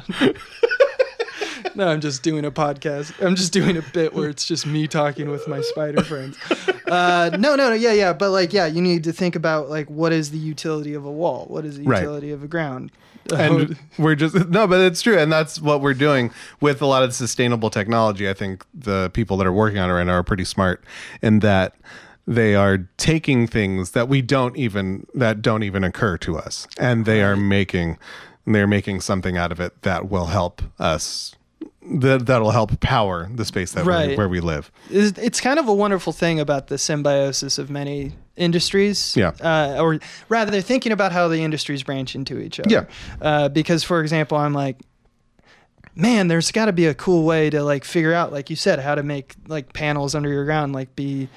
[1.74, 3.12] No, I'm just doing a podcast.
[3.24, 6.36] I'm just doing a bit where it's just me talking with my spider friends.
[6.86, 9.88] Uh, no, no, no, yeah, yeah, but like, yeah, you need to think about like
[9.88, 11.46] what is the utility of a wall?
[11.48, 12.00] What is the Right.
[12.02, 12.90] utility of a ground?
[13.32, 14.02] And oh.
[14.02, 15.18] we're just no but it's true.
[15.18, 16.30] And that's what we're doing
[16.60, 18.28] with a lot of sustainable technology.
[18.28, 20.84] I think the people that are working on it right now are pretty smart
[21.22, 21.74] in that
[22.26, 26.66] they are taking things that we don't even that don't even occur to us.
[26.78, 27.98] And they are making
[28.46, 31.34] they're making something out of it that will help us
[31.82, 34.70] that that'll help power the space that we, where we live.
[34.90, 39.16] It's kind of a wonderful thing about the symbiosis of many industries.
[39.16, 39.32] Yeah.
[39.40, 42.70] Uh, or rather, they're thinking about how the industries branch into each other.
[42.70, 42.84] Yeah.
[43.20, 44.78] Uh, because, for example, I'm like,
[45.94, 48.78] man, there's got to be a cool way to like figure out, like you said,
[48.78, 51.28] how to make like panels under your ground like be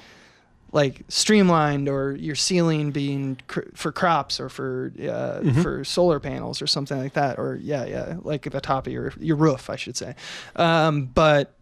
[0.72, 5.62] like streamlined or your ceiling being cr- for crops or for uh, Mm-hmm.
[5.62, 8.92] for solar panels or something like that or yeah yeah like at the top of
[8.92, 10.16] your your roof I should say
[10.56, 11.52] um, but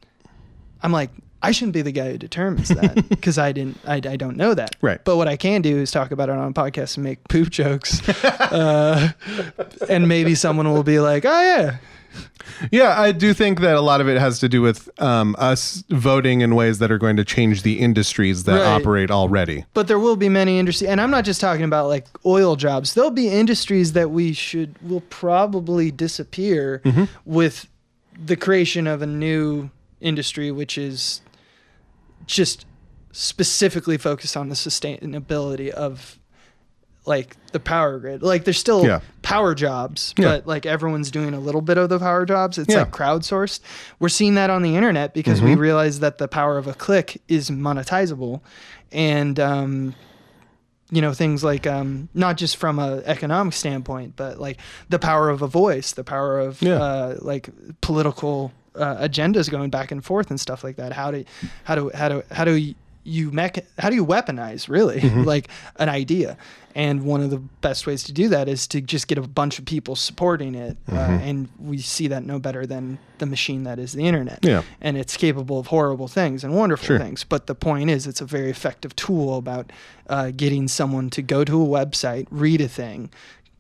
[0.82, 1.10] I'm like
[1.42, 4.54] I shouldn't be the guy who determines that because I didn't I, I don't know
[4.54, 5.00] that Right.
[5.04, 7.50] but what I can do is talk about it on a podcast and make poop
[7.50, 9.10] jokes uh,
[9.88, 11.76] and maybe someone will be like oh yeah
[12.70, 15.82] Yeah, I do think that a lot of it has to do with um, us
[15.88, 18.66] voting in ways that are going to change the industries that Right.
[18.80, 19.64] operate already.
[19.72, 22.92] but there will be many industries and i'm not just talking about like oil jobs
[22.94, 26.82] there'll be industries that we should will probably disappear
[27.24, 27.66] with
[28.26, 31.22] the creation of a new industry which is
[32.26, 32.66] just
[33.12, 36.18] specifically focused on the sustainability of
[37.04, 39.00] like the power grid like there's still Yeah.
[39.22, 40.28] power jobs Yeah.
[40.28, 42.80] but like everyone's doing a little bit of the power jobs it's Yeah.
[42.80, 43.58] like crowdsourced
[43.98, 45.48] we're seeing that on the internet because Mm-hmm.
[45.48, 48.40] we realize that the power of a click is monetizable
[48.92, 49.94] and um
[50.92, 54.58] you know things like um not just from a economic standpoint but like
[54.88, 59.90] the power of a voice the power of uh like political uh, agendas going back
[59.92, 61.24] and forth and stuff like that how do
[61.64, 65.22] how do how do how do you mech- how do you weaponize really Mm-hmm.
[65.24, 66.36] like an idea
[66.74, 69.58] and one of the best ways to do that is to just get a bunch
[69.58, 71.24] of people supporting it uh, Mm-hmm.
[71.28, 74.62] and we see that no better than the machine that is the internet Yeah.
[74.80, 76.98] and it's capable of horrible things and wonderful Sure.
[76.98, 79.70] things but the point is it's a very effective tool about
[80.08, 83.10] uh, getting someone to go to a website read a thing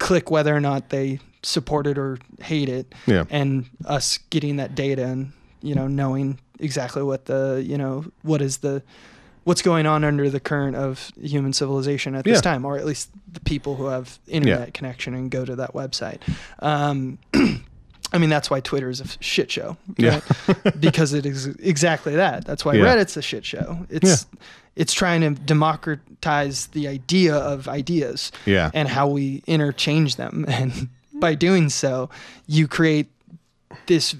[0.02, 3.24] click whether or not they support it or hate it Yeah.
[3.30, 8.42] and us getting that data and you know knowing exactly what the you know what
[8.42, 8.82] is the
[9.44, 12.40] what's going on under the current of human civilization at this Yeah.
[12.52, 16.18] time or at least the people who have internet connection and go to that website
[16.60, 17.18] um,
[18.12, 19.76] I mean, that's why Twitter is a shit show.
[19.96, 20.20] Yeah.
[20.80, 22.44] because it is exactly that.
[22.44, 22.84] That's why Yeah.
[22.84, 23.86] Reddit's a shit show.
[23.90, 24.26] It's
[24.76, 28.70] it's trying to democratize the idea of ideas Yeah.
[28.74, 30.44] and how we interchange them.
[30.48, 32.10] And by doing so,
[32.46, 33.08] you create
[33.86, 34.14] this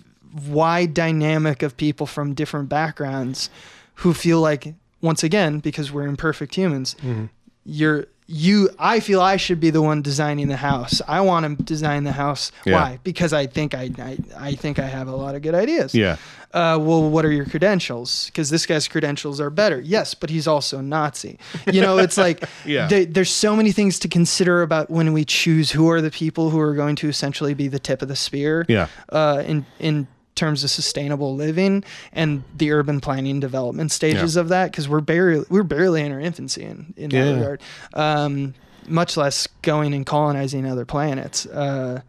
[0.49, 3.51] wide dynamic of people from different backgrounds
[3.97, 7.29] who feel like once again, because we're imperfect humans, Mhm.
[7.65, 11.03] you're you I feel I should be the one designing the house.
[11.09, 12.53] I want to design the house.
[12.65, 12.75] Yeah.
[12.75, 12.99] Why?
[13.05, 15.95] Because I think I, I I think I have a lot of good ideas.
[15.95, 16.17] Yeah.
[16.55, 18.27] Uh, well, what are your credentials?
[18.27, 19.81] Because this guy's credentials are better.
[19.81, 21.39] Yes, but he's also Nazi.
[21.67, 22.89] You know, it's like Yeah.
[22.89, 26.51] they- there's so many things to consider about when we choose who are the people
[26.51, 28.89] who are going to essentially be the tip of the spear Yeah.
[29.09, 30.07] uh, in in
[30.43, 35.45] terms of sustainable living and the urban planning development stages of that because we're barely
[35.49, 37.35] we're barely in our infancy in in that Yeah.
[37.35, 37.61] regard.
[37.95, 38.55] Um,
[38.89, 41.47] much less going and colonizing other planets.
[41.47, 42.01] Uh,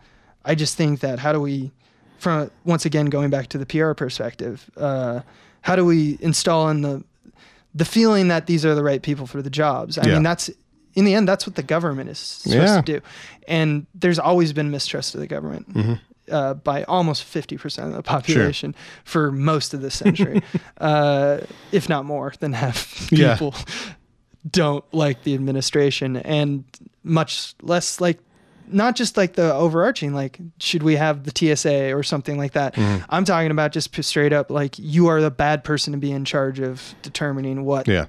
[0.44, 1.72] I just think that how do we,
[2.18, 5.20] from once again going back to the PR perspective, uh,
[5.62, 7.04] how do we install in the
[7.76, 9.98] the feeling that these are the right people for the jobs?
[10.00, 10.14] I Yeah.
[10.16, 10.50] mean, that's
[10.96, 12.82] in the end, that's what the government is supposed Yeah.
[12.82, 13.02] to do,
[13.48, 16.00] and there's always been mistrust of the government Mhm.
[16.34, 18.76] Uh, by almost 50% of the population
[19.06, 20.42] for most of this century,
[20.82, 21.38] uh,
[21.72, 23.34] if not more than half Yeah.
[23.36, 23.56] people
[24.50, 26.66] don't like the administration and
[27.04, 28.20] much less like
[28.68, 32.76] not just like the overarching like should we have the TSA or something like that.
[32.76, 33.04] Mm-hmm.
[33.10, 36.26] I'm talking about just straight up like you are the bad person to be in
[36.26, 38.06] charge of determining what Yeah.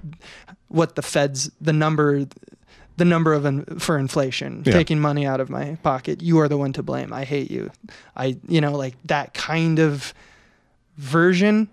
[0.68, 2.26] what the feds the number
[2.96, 4.72] the number of in, for inflation Yeah.
[4.74, 7.70] taking money out of my pocket you are the one to blame i hate you
[8.16, 10.14] i you know like that kind of
[10.96, 11.68] version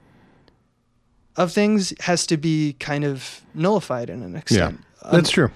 [1.37, 4.39] of things has to be kind of nullified in an Yeah.
[4.39, 5.49] extent Um, That's true.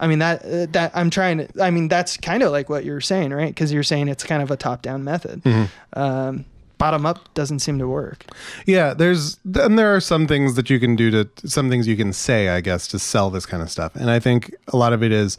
[0.00, 2.84] i mean that uh, that i'm trying to i mean that's kind of like what
[2.84, 5.98] you're saying right because you're saying it's kind of a top down method Mm-hmm.
[5.98, 6.44] um,
[6.78, 8.24] bottom up doesn't seem to work
[8.66, 11.96] Yeah, there's and there are some things that you can do to some things you
[11.96, 13.94] can say, I guess, to sell this kind of stuff.
[13.94, 15.38] And I think a lot of it is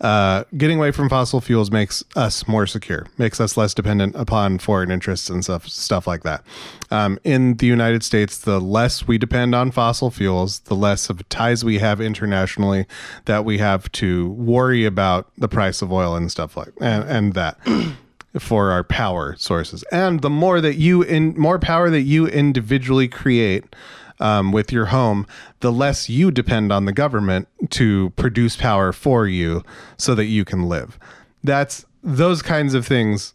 [0.00, 4.58] uh, getting away from fossil fuels makes us more secure, makes us less dependent upon
[4.58, 6.42] foreign interests and stuff stuff like that.
[6.90, 11.26] Um, in the United States, the less we depend on fossil fuels, the less of
[11.28, 12.86] ties we have internationally
[13.26, 17.32] that we have to worry about the price of oil and stuff like and, and
[17.34, 17.56] that.
[18.38, 19.84] For our power sources.
[19.92, 23.64] And the more that you in more power that you individually create
[24.20, 25.26] um, with your home
[25.60, 29.62] the less you depend on the government to produce power for you
[29.96, 30.98] so that you can live.
[31.42, 33.34] That's those kinds of things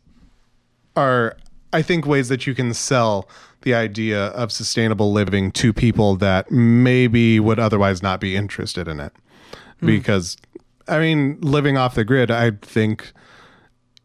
[0.95, 1.36] are
[1.74, 3.28] i think ways that you can sell
[3.62, 9.00] the idea of sustainable living to people that maybe would otherwise not be interested in
[9.00, 9.12] it.
[9.82, 10.38] Because
[10.88, 13.12] i mean living off the grid i think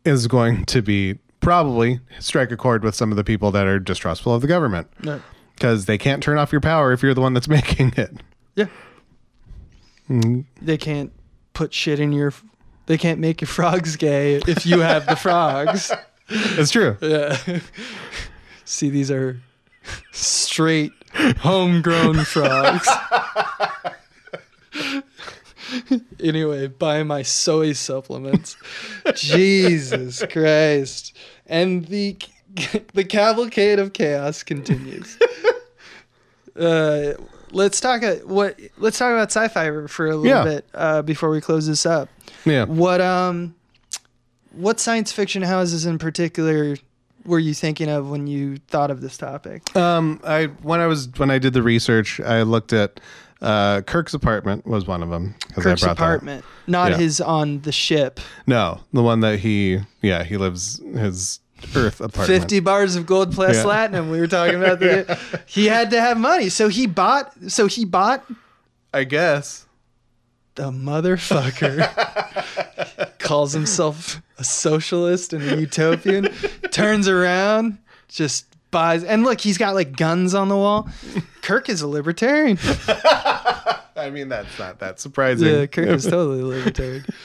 [0.05, 3.79] is going to be probably strike a chord with some of the people that are
[3.79, 5.21] distrustful of the government no.
[5.55, 8.13] because they can't turn off your power if you're the one that's making it.
[8.55, 8.67] Yeah.
[10.09, 10.41] Mm-hmm.
[10.63, 11.13] They can't
[11.53, 12.33] put shit in your.
[12.87, 15.93] They can't make your frogs gay if you have the frogs.
[16.27, 16.97] It's true.
[17.03, 17.37] Yeah.
[18.65, 19.39] See, these are
[20.11, 20.93] straight
[21.37, 22.89] homegrown frogs.
[26.23, 28.57] anyway, buy my soy supplements.
[29.15, 31.17] Jesus Christ.
[31.47, 32.17] And the
[32.95, 35.19] the cavalcade of chaos continues.
[36.59, 37.15] Uh,
[37.51, 40.45] let's talk uh, what let's talk about sci-fi for a little Yeah.
[40.45, 42.09] bit uh, before we close this up.
[42.45, 42.65] Yeah.
[42.65, 43.55] What um
[44.53, 46.77] what science fiction houses in particular
[47.25, 49.75] were you thinking of when you thought of this topic?
[49.75, 53.01] Um, I when I was when I did the research, I looked at
[53.45, 55.35] uh, Kirk's apartment was one of them.
[55.55, 56.97] Kirk's brought that apartment, not Yeah.
[56.99, 58.19] his on the ship.
[58.47, 61.41] No, the one that he yeah he lives his
[61.77, 62.27] Earth apartment.
[62.43, 63.63] 50 bars of gold plus Yeah.
[63.63, 64.11] platinum.
[64.11, 66.49] We were talking about the he had to have money.
[66.49, 68.25] So he bought so he bought
[68.93, 69.67] I guess.
[70.57, 71.89] the motherfucker
[73.19, 76.25] calls himself a socialist and a utopian
[76.71, 77.79] turns around
[78.09, 80.89] just buys and look he's got like guns on the wall
[81.43, 82.59] kirk is a libertarian
[83.97, 85.49] I mean that's not that surprising.
[85.49, 87.05] yeah kirk is totally libertarian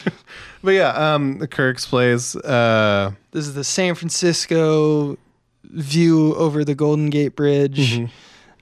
[0.62, 2.36] But yeah, um, Kirk's plays.
[2.36, 5.18] Uh, this is the san francisco
[5.64, 8.06] view over the golden gate bridge Mm-hmm.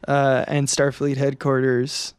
[0.07, 2.13] uh, and starfleet headquarters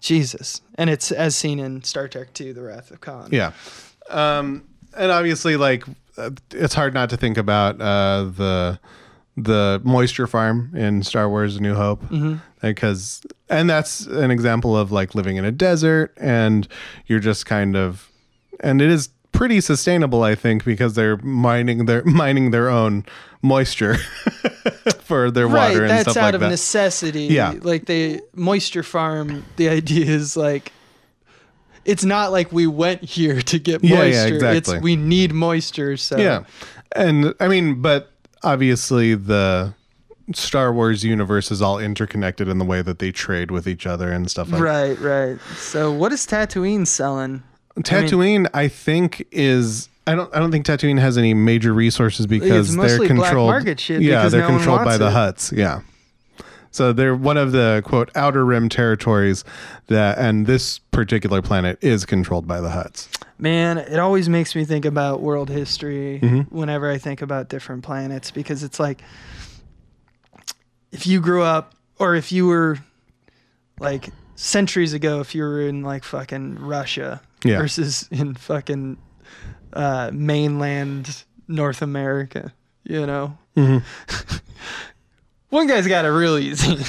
[0.00, 3.52] jesus and it's as seen in star trek 2 the wrath of khan Yeah.
[4.10, 4.64] Um,
[4.96, 5.84] and obviously, like,
[6.16, 8.78] uh, it's hard not to think about uh, the
[9.36, 12.36] the moisture farm in Star Wars: A New Hope, mm-hmm.
[12.62, 16.66] because and that's an example of like living in a desert, and
[17.06, 18.10] you're just kind of,
[18.60, 23.04] and it is pretty sustainable, I think, because they're mining their mining their own
[23.42, 23.96] moisture
[25.00, 26.48] for their right water and that's stuff out like of that.
[26.48, 27.54] necessity Yeah.
[27.62, 30.72] like the moisture farm the idea is like
[31.84, 34.56] it's not like we went here to get Yeah, moisture yeah, exactly.
[34.76, 36.44] it's we need moisture so Yeah.
[36.96, 38.10] And I mean, but
[38.42, 39.74] obviously the
[40.34, 44.10] Star Wars universe is all interconnected in the way that they trade with each other
[44.10, 45.38] and stuff like Right, right.
[45.56, 47.42] So what is Tatooine selling?
[47.78, 52.74] Tatooine, I, think, is I don't I don't think Tatooine has any major resources because
[52.74, 53.50] they're controlled.
[53.50, 55.10] market shit yeah, because they're no controlled by wants the.
[55.10, 55.56] Hutts.
[55.56, 55.80] Yeah.
[56.76, 59.44] So they're one of the quote outer rim territories
[59.86, 63.08] that, and this particular planet is controlled by the Hutts.
[63.38, 66.52] Man, it always makes me think about world history Mhm.
[66.52, 69.00] whenever I think about different planets because it's like
[70.92, 72.78] if you grew up or if you were
[73.80, 77.58] like centuries ago if you were in like fucking Russia Yeah.
[77.58, 78.98] versus in fucking
[79.72, 82.52] uh, mainland North America,
[82.84, 83.38] you know.
[83.56, 84.36] Mm-hmm.
[85.50, 86.74] One guy's got it real easy.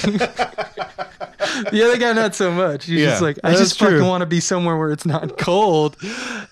[1.70, 2.86] the other guy not so much.
[2.86, 5.96] He's just like, I just fucking want to be somewhere where it's not cold.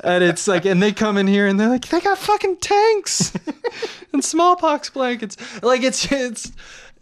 [0.05, 3.33] And it's like, and they come in here and they're like, they got fucking tanks
[4.13, 5.37] and smallpox blankets.
[5.63, 6.53] Like it's it's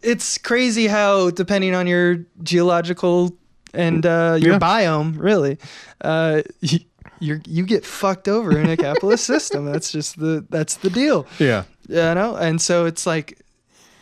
[0.02, 3.36] it's crazy how depending on your geological
[3.72, 4.58] and uh, your Yeah.
[4.58, 5.58] biome, really,
[6.00, 6.78] uh, you,
[7.20, 9.64] you're you get fucked over in a capitalist system.
[9.66, 11.26] That's just the that's the deal.
[11.38, 11.64] Yeah.
[11.88, 13.38] You know, and so it's like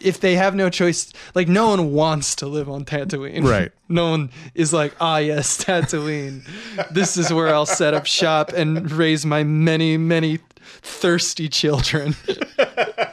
[0.05, 3.45] if they have no choice, like no one wants to live on Tatooine.
[3.45, 3.71] Right.
[3.89, 6.43] No one is like, ah, yes, Tatooine.
[6.91, 10.39] this is where I'll set up shop and raise my many, many
[10.81, 12.15] thirsty children.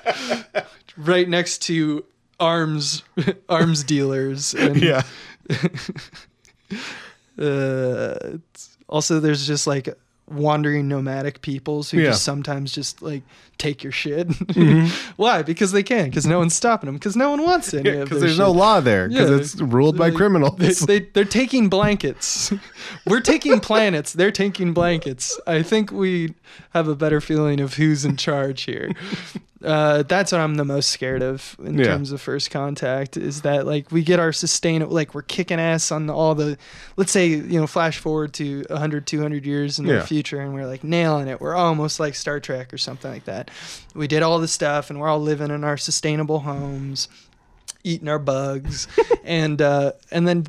[0.97, 2.05] right next to
[2.39, 3.03] arms,
[3.49, 4.53] arms dealers.
[4.53, 5.01] And, Yeah.
[7.37, 8.37] uh,
[8.87, 9.89] also, there's just like
[10.31, 12.11] wandering nomadic peoples who Yeah.
[12.11, 13.23] just sometimes just like
[13.57, 14.27] take your shit.
[14.59, 15.13] Mm-hmm.
[15.15, 15.41] Why?
[15.41, 16.05] Because they can.
[16.05, 16.95] Because no one's stopping them.
[16.95, 19.07] Because no one wants any of Because there's no law there.
[19.09, 19.35] Because Yeah.
[19.37, 20.57] it's ruled by criminals.
[20.57, 22.53] They, they, they're taking blankets.
[23.05, 24.13] We're taking planets.
[24.13, 25.39] They're taking blankets.
[25.47, 26.33] I think we
[26.71, 28.91] have a better feeling of who's in charge here.
[29.61, 31.83] Uh, that's what I'm the most scared of in Yeah.
[31.87, 35.91] terms of first contact is that like we get our sustainable like we're kicking ass
[35.91, 36.57] on all the
[36.95, 39.95] let's say you know flash forward to 100 200 years in Yeah.
[39.95, 43.25] the future and we're like nailing it we're almost like Star Trek or something like
[43.25, 43.51] that
[43.93, 47.09] we did all the stuff and we're all living in our sustainable homes
[47.83, 48.87] eating our bugs
[49.25, 50.45] and uh and then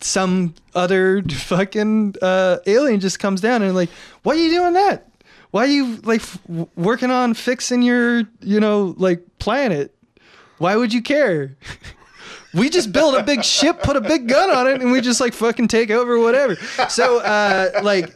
[0.00, 3.90] some other fucking uh alien just comes down and like
[4.24, 5.06] why are you doing that
[5.54, 6.20] why are you like
[6.74, 9.94] working on fixing your you know like planet?
[10.58, 11.56] Why would you care?
[12.52, 15.20] We just build a big ship put a big gun on it and we just
[15.20, 16.54] like fucking take over whatever.
[16.88, 18.14] So uh like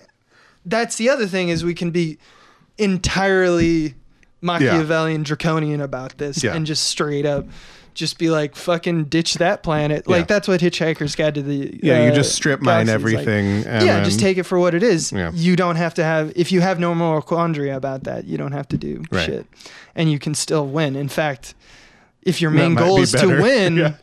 [0.64, 2.18] that's the other thing is we can be
[2.78, 3.94] entirely
[4.40, 6.54] Machiavellian draconian about this Yeah.
[6.54, 7.46] and just straight up
[7.98, 12.04] just be like fucking ditch that planet like that's what hitchhiker's guide to the yeah,
[12.04, 12.94] you uh, just strip mine like.
[12.94, 13.46] everything.
[13.66, 15.32] and yeah then- just take it for what it is Yeah.
[15.34, 18.52] you don't have to have if you have no moral quandary about that you don't
[18.52, 19.26] have to do Right.
[19.26, 19.46] shit
[19.96, 21.54] and you can still win in fact
[22.22, 23.36] if your main goal be is better.
[23.36, 23.94] to win Yeah.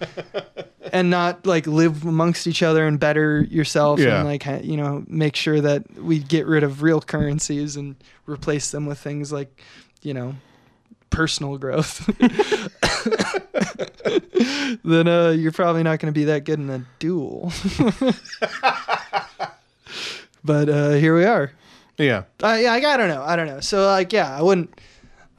[0.92, 4.20] and not like live amongst each other and better yourself Yeah.
[4.20, 7.96] and like you know make sure that we get rid of real currencies and
[8.28, 9.62] replace them with things like
[10.02, 10.36] you know
[11.12, 12.10] personal growth
[14.84, 17.52] then uh, you're probably not going to be that good in a duel.
[20.44, 21.52] But uh, here we are.
[21.98, 22.24] Yeah.
[22.44, 23.24] I, yeah, like, I don't know.
[23.24, 23.62] I don't know.
[23.62, 24.80] So like yeah i wouldn't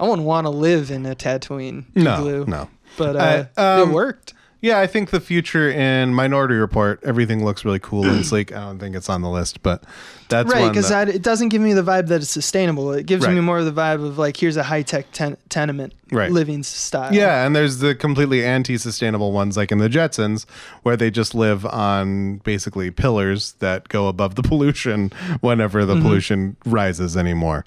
[0.01, 2.69] i wouldn't want to live in a tatooine No, glue, no.
[2.99, 4.35] but uh, I- um, it worked
[4.67, 8.51] Yeah, I think the future in Minority Report, everything looks really cool and sleek.
[8.57, 9.85] I don't think it's on the list, but
[10.29, 13.25] that's right because that- it doesn't give me the vibe that it's sustainable it gives
[13.25, 13.35] Right.
[13.35, 16.33] me more of the vibe of like here's a high-tech ten- tenement Right.
[16.33, 20.45] living style Yeah, and there's the completely anti-sustainable ones like in the Jetsons
[20.83, 25.95] where they just live on basically pillars that go above the pollution whenever Mm-hmm.
[25.95, 27.65] the pollution rises anymore.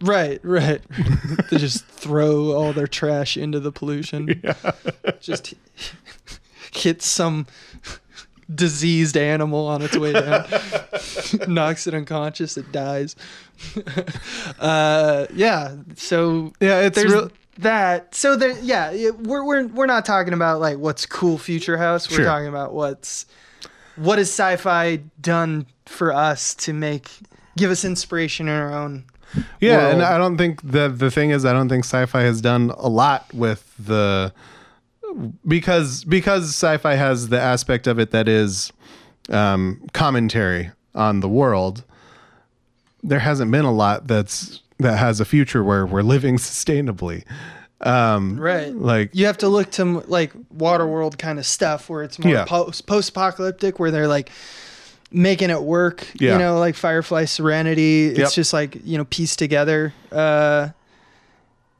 [0.00, 0.80] Right right.
[1.50, 4.42] They just throw all their trash into the pollution.
[5.20, 5.54] Just
[6.74, 7.46] hit some
[8.54, 10.46] diseased animal on its way down.
[11.48, 13.16] Knocks it unconscious it dies.
[14.58, 18.14] Uh yeah so Yeah, it's real that.
[18.14, 22.08] So there yeah it- we're, we're we're not talking about like what's cool future house.
[22.10, 22.24] We're Sure.
[22.24, 23.26] talking about what's
[23.96, 27.10] what has sci-fi done for us to make
[27.56, 29.04] give us inspiration in our own
[29.60, 30.02] Yeah, and.
[30.02, 33.32] I don't think the the thing is I don't think sci-fi has done a lot
[33.34, 34.32] with the
[35.46, 38.72] because because sci-fi has the aspect of it that is
[39.30, 41.84] um, commentary on the world.
[43.02, 47.24] There hasn't been a lot that's that has a future where we're living sustainably.
[47.80, 52.18] Um, right like you have to look to like Waterworld kind of stuff where it's
[52.18, 52.44] more Yeah.
[52.44, 54.30] post post apocalyptic where they're like
[55.10, 56.06] making it work.
[56.20, 56.32] Yeah.
[56.32, 58.06] You know, like Firefly Serenity.
[58.08, 58.32] It's Yep.
[58.32, 59.92] just like you know pieced together.
[60.12, 60.68] Uh,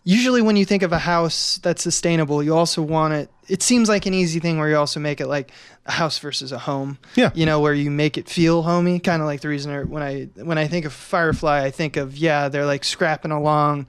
[0.05, 3.31] usually when you think of a house that's sustainable, you also want it.
[3.49, 5.51] It seems like an easy thing where you also make it like
[5.87, 6.99] a house versus a home.
[7.15, 7.31] Yeah.
[7.35, 10.25] You know, where you make it feel homey, kind of like the reason when I
[10.37, 13.89] when I think of Firefly, I think of yeah, they're like scrapping along.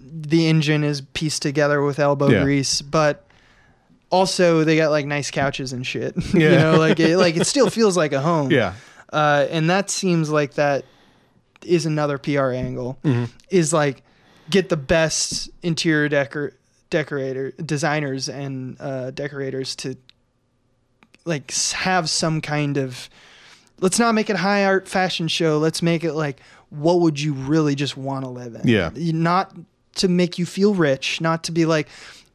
[0.00, 2.42] The engine is pieced together with elbow Yeah.
[2.42, 3.26] grease, but
[4.14, 6.14] also they got like nice couches and shit.
[6.34, 6.50] Yeah.
[6.50, 8.50] you know, like it, like it still feels like a home.
[8.50, 8.74] Yeah.
[9.12, 10.84] Uh, and that seems like that
[11.64, 12.98] is another PR angle.
[13.50, 14.02] Is like
[14.50, 16.52] get the best interior decor
[16.90, 19.96] decorator designers and uh, decorators to
[21.24, 23.08] like have some kind of
[23.80, 26.40] let's not make it high art fashion show let's make it like
[26.70, 28.90] what would you really just want to live in Yeah.
[28.94, 29.56] not
[29.96, 31.88] to make you feel rich not to be like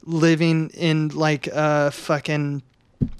[0.06, 2.62] living in like a fucking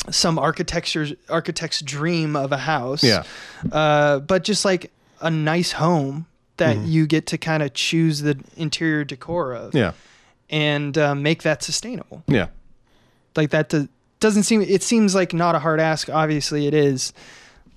[0.10, 3.24] some architecture's architect's dream of a house Yeah.
[3.72, 6.26] uh, but just like a nice home
[6.58, 6.88] that Mm-hmm.
[6.88, 9.94] you get to kind of choose the interior decor of Yeah.
[10.50, 12.48] and uh, make that sustainable Yeah.
[13.36, 13.88] like that do-
[14.20, 17.14] doesn't seem it seems like not a hard ask obviously it is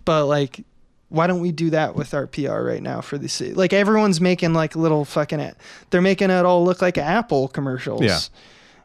[0.05, 0.65] but like
[1.09, 4.21] why don't we do that with our pr right now for the city like everyone's
[4.21, 5.57] making like little fucking it.
[5.91, 8.19] they're making it all look like apple commercials Yeah.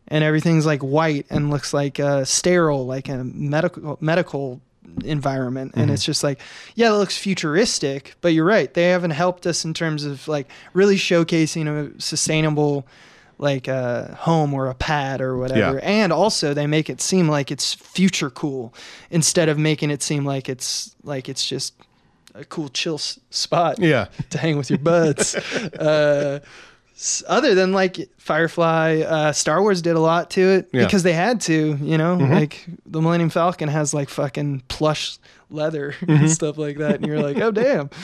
[0.10, 4.62] And everything's like white and looks like uh, sterile like a medical medical
[5.04, 6.40] environment and it's just like
[6.76, 10.48] yeah it looks futuristic but you're right they haven't helped us in terms of like
[10.74, 12.88] really showcasing a sustainable
[13.38, 15.82] like a home or a pad or whatever Yeah.
[15.84, 18.74] and also they make it seem like it's future cool
[19.12, 21.76] instead of making it seem like it's like it's just
[22.34, 24.08] a cool chill s- spot Yeah.
[24.32, 25.36] to hang with your buds.
[25.80, 26.40] uh,
[27.28, 30.84] other than like Firefly, uh, Star Wars did a lot to it Yeah.
[30.86, 32.32] because they had to, you know, Mhm.
[32.32, 35.18] like the Millennium Falcon has like fucking plush
[35.50, 36.12] leather Mm-hmm.
[36.12, 36.96] and stuff like that.
[36.96, 37.90] And you're like, oh, damn.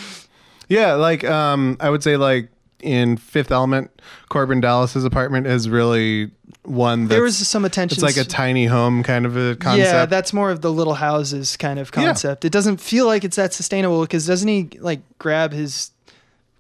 [0.70, 2.50] Yeah, like um, I would say like
[2.82, 3.92] in Fifth Element,
[4.32, 6.32] Korben Dallas's apartment is really
[6.64, 7.96] one that's there was some attention.
[7.98, 9.86] it's like a tiny home kind of a concept.
[9.94, 12.06] Yeah, that's more of the little houses kind of Yeah.
[12.06, 12.46] concept.
[12.46, 15.92] It doesn't feel like it's that sustainable because doesn't he like grab his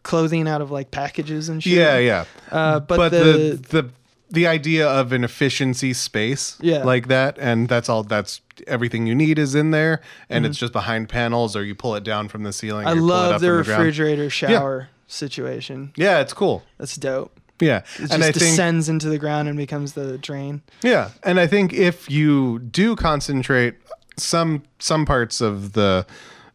[0.04, 1.74] clothing out of like packages and shit?
[1.74, 2.26] yeah, yeah.
[2.52, 3.90] Uh, but, But, the, the, the
[4.30, 6.84] the idea of an efficiency space Yeah.
[6.84, 10.50] like that and that's all that's everything you need is in there and Mm-hmm.
[10.50, 13.02] it's just behind panels or you pull it down from the ceiling I or you
[13.02, 15.94] pull it love the from the refrigerator shower situation.
[15.96, 16.64] Yeah, it's cool.
[16.80, 17.40] That's dope.
[17.60, 17.78] Yeah.
[17.96, 20.64] It and just I think descends into the ground and becomes the drain.
[20.82, 23.76] Yeah, and I think if you do concentrate
[24.18, 26.06] some some parts of the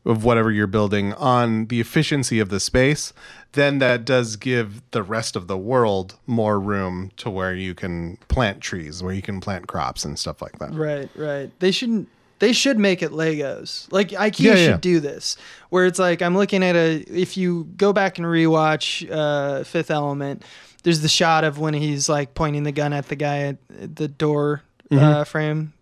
[0.04, 3.12] of whatever you're building on the efficiency of the space,
[3.52, 8.16] then that does give the rest of the world more room to where you can
[8.28, 10.72] plant trees, where you can plant crops and stuff like that.
[10.74, 11.50] Right, right.
[11.60, 12.08] They shouldn't.
[12.40, 13.90] They should make it Legos.
[13.90, 14.76] Like IKEA Yeah, should yeah.
[14.76, 15.36] do this,
[15.70, 16.98] where it's like I'm looking at a.
[17.08, 20.44] If you go back and rewatch uh, Fifth Element,
[20.84, 24.08] there's the shot of when he's like pointing the gun at the guy at the
[24.08, 25.04] door Mm-hmm.
[25.04, 25.74] uh, frame,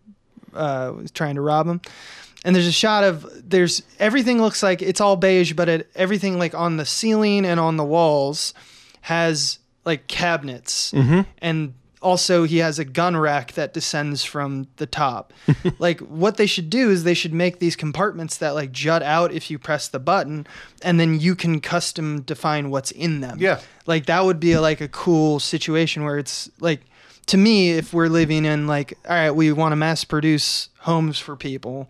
[0.53, 1.81] uh, trying to rob him.
[2.47, 6.39] And there's a shot of there's everything looks like it's all beige, but it, everything
[6.39, 8.55] like on the ceiling and on the walls
[9.03, 11.21] has like cabinets, Mm-hmm.
[11.39, 15.33] and also he has a gun rack that descends from the top.
[15.81, 19.33] like what they should do is they should make these compartments that like jut out
[19.33, 20.47] if you press the button,
[20.83, 23.39] and then you can custom define what's in them.
[23.41, 23.61] Yeah.
[23.87, 26.83] like that would be a, like a cool situation where it's like
[27.27, 31.19] to me if we're living in like all right we want to mass produce homes
[31.19, 31.89] for people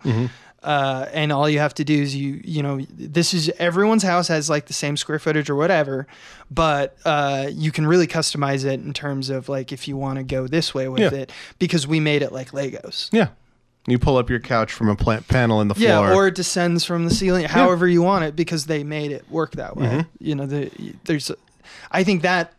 [0.63, 4.27] uh, and all you have to do is you you know this is everyone's house
[4.27, 6.07] has like the same square footage or whatever
[6.49, 10.23] but uh, you can really customize it in terms of like if you want to
[10.23, 11.19] go this way with Yeah.
[11.19, 13.29] it because we made it like legos Yeah.
[13.89, 16.13] You pull up your couch from a plant panel in the yeah floor.
[16.23, 19.51] or it descends from the ceiling however you want it because they made it work
[19.53, 20.09] that way Mm-hmm.
[20.19, 20.69] you know the,
[21.05, 21.31] there's
[21.91, 22.51] i think that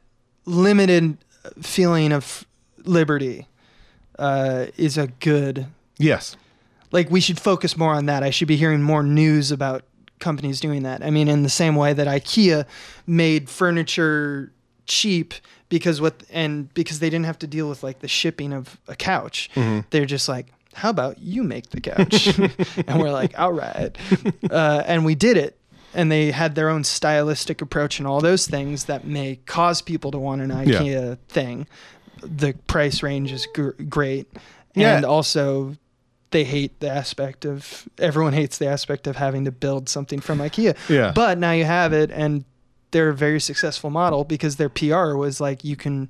[0.47, 1.19] limited
[1.61, 2.47] feeling of
[2.89, 3.47] liberty
[4.19, 5.67] uh, is a good
[5.99, 6.37] yes.
[6.91, 8.23] like we should focus more on that.
[8.23, 9.85] I should be hearing more news about
[10.19, 11.05] companies doing that.
[11.05, 12.65] I mean, in the same way that IKEA
[13.07, 14.53] made furniture
[14.87, 15.35] cheap
[15.69, 18.97] because what and because they didn't have to deal with like the shipping of a
[18.97, 19.51] couch.
[19.91, 22.39] They're just like, how about you make the couch?
[22.89, 23.97] and we're like, all right.
[24.51, 25.57] Uh, and we did it.
[25.95, 30.11] And they had their own stylistic approach and all those things that may cause people
[30.13, 30.81] to want an Yeah.
[30.81, 31.67] IKEA thing.
[32.23, 34.29] The price range is gr- great.
[34.75, 34.97] Yeah.
[34.97, 35.77] And also,
[36.31, 40.39] they hate the aspect of everyone hates the aspect of having to build something from
[40.39, 40.77] IKEA.
[40.89, 41.13] Yeah.
[41.15, 42.45] But now you have it, and
[42.91, 46.09] they're a very successful model because their PR was like you can,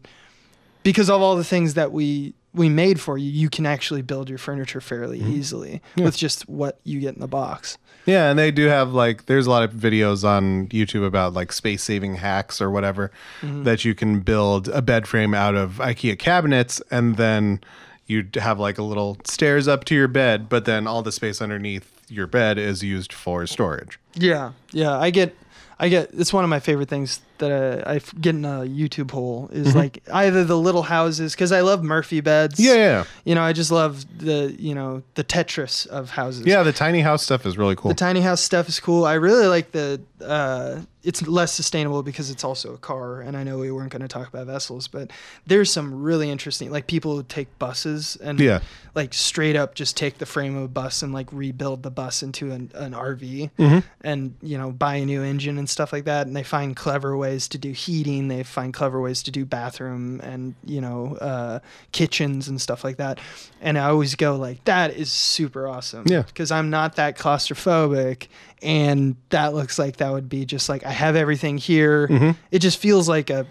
[0.82, 4.28] because of all the things that we we made for you, you can actually build
[4.28, 5.32] your furniture fairly mm-hmm.
[5.32, 7.78] easily with just what you get in the box.
[8.06, 11.52] Yeah, and they do have like there's a lot of videos on YouTube about like
[11.52, 13.10] space saving hacks or whatever
[13.42, 13.64] mm-hmm.
[13.64, 17.60] that you can build a bed frame out of IKEA cabinets and then
[18.06, 21.42] you have like a little stairs up to your bed, but then all the space
[21.42, 24.00] underneath your bed is used for storage.
[24.14, 24.96] Yeah, yeah.
[24.96, 25.36] I get,
[25.78, 26.10] I get.
[26.14, 29.74] It's one of my favorite things that I, I get in a YouTube hole is
[29.74, 32.58] like either the little houses because I love Murphy beds.
[32.58, 33.04] Yeah, yeah.
[33.24, 36.46] You know, I just love the you know the Tetris of houses.
[36.46, 37.90] Yeah, the tiny house stuff is really cool.
[37.90, 39.04] The tiny house stuff is cool.
[39.04, 40.00] I really like the.
[40.20, 44.02] Uh, it's less sustainable because it's also a car, and I know we weren't going
[44.02, 45.10] to talk about vessels, but
[45.46, 48.60] there's some really interesting, like people who take buses and Yeah.
[48.94, 52.22] like straight up just take the frame of a bus and like rebuild the bus
[52.22, 53.78] into an, an RV, Mm-hmm.
[54.02, 56.26] and you know buy a new engine and stuff like that.
[56.26, 58.26] And they find clever ways to do heating.
[58.28, 61.60] They find clever ways to do bathroom and you know uh,
[61.92, 63.20] kitchens and stuff like that.
[63.60, 66.04] And I always go like, that is super awesome.
[66.06, 66.22] Yeah.
[66.22, 68.28] Because I'm not that claustrophobic,
[68.62, 72.08] and that looks like that would be just like I have everything here.
[72.08, 72.30] Mm-hmm.
[72.50, 73.46] It just feels like a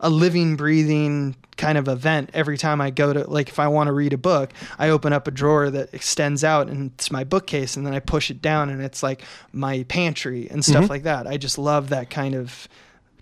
[0.00, 3.86] a living, breathing kind of event every time I go to like if I want
[3.86, 7.22] to read a book, I open up a drawer that extends out and it's my
[7.24, 9.22] bookcase and then I push it down and it's like
[9.52, 10.90] my pantry and stuff Mhm.
[10.90, 11.26] like that.
[11.26, 12.68] I just love that kind of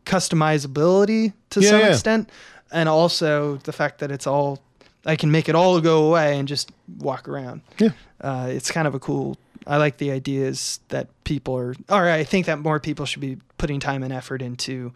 [0.07, 1.87] customizability to Yeah, some yeah.
[1.89, 2.31] extent
[2.71, 4.61] and also the fact that it's all
[5.05, 7.61] I can make it all go away and just walk around.
[7.79, 7.91] Yeah.
[8.21, 9.37] Uh, it's kind of a cool
[9.67, 13.39] I like the ideas that people are or I think that more people should be
[13.59, 14.93] putting time and effort into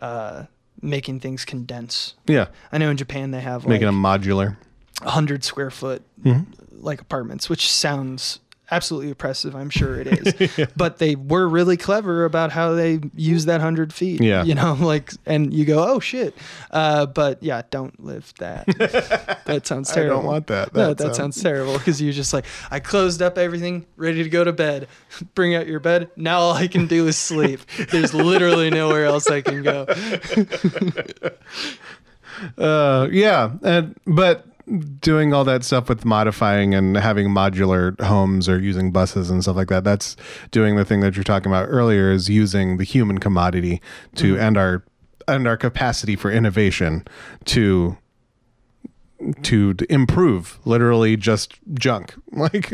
[0.00, 0.44] uh,
[0.82, 2.14] making things condense.
[2.26, 4.56] Yeah, I know in Japan they have like making them modular.
[5.02, 6.46] 100 square foot Mhm.
[6.72, 8.40] like apartments, which sounds
[8.70, 9.54] absolutely oppressive.
[9.56, 10.68] I'm sure it is.
[10.76, 14.20] But they were really clever about how they use that 100 feet.
[14.22, 14.44] Yeah.
[14.44, 16.34] You know, like, and you go, oh shit.
[16.70, 18.66] Uh, but yeah, don't live that.
[19.46, 20.18] that sounds terrible.
[20.18, 20.74] I don't want that.
[20.74, 24.22] no, That that sounds- sounds terrible because you're just like, I closed up everything, ready
[24.22, 24.88] to go to bed.
[25.34, 26.10] Bring out your bed.
[26.16, 27.60] Now all I can do is sleep.
[27.90, 29.86] There's literally nowhere else I can go.
[32.56, 34.46] Uh, yeah, and but
[35.00, 39.56] doing all that stuff with modifying and having modular homes or using buses and stuff
[39.56, 40.16] like that that's
[40.52, 43.82] doing the thing that you're talking about earlier is using the human commodity
[44.14, 44.42] to mm-hmm.
[44.42, 44.84] and our
[45.26, 47.04] and our capacity for innovation
[47.44, 47.96] to
[49.42, 52.70] to d- improve literally just junk like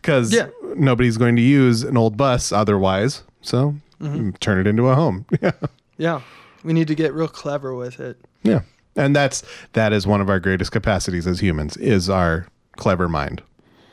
[0.00, 0.48] because Yeah.
[0.76, 4.30] nobody's going to use an old bus otherwise so mm-hmm.
[4.40, 5.52] turn it into a home yeah
[5.98, 6.20] Yeah.
[6.64, 8.16] We need to get real clever with it.
[8.42, 8.62] yeah.
[8.96, 9.42] And that's
[9.72, 13.42] that is one of our greatest capacities as humans is our clever mind.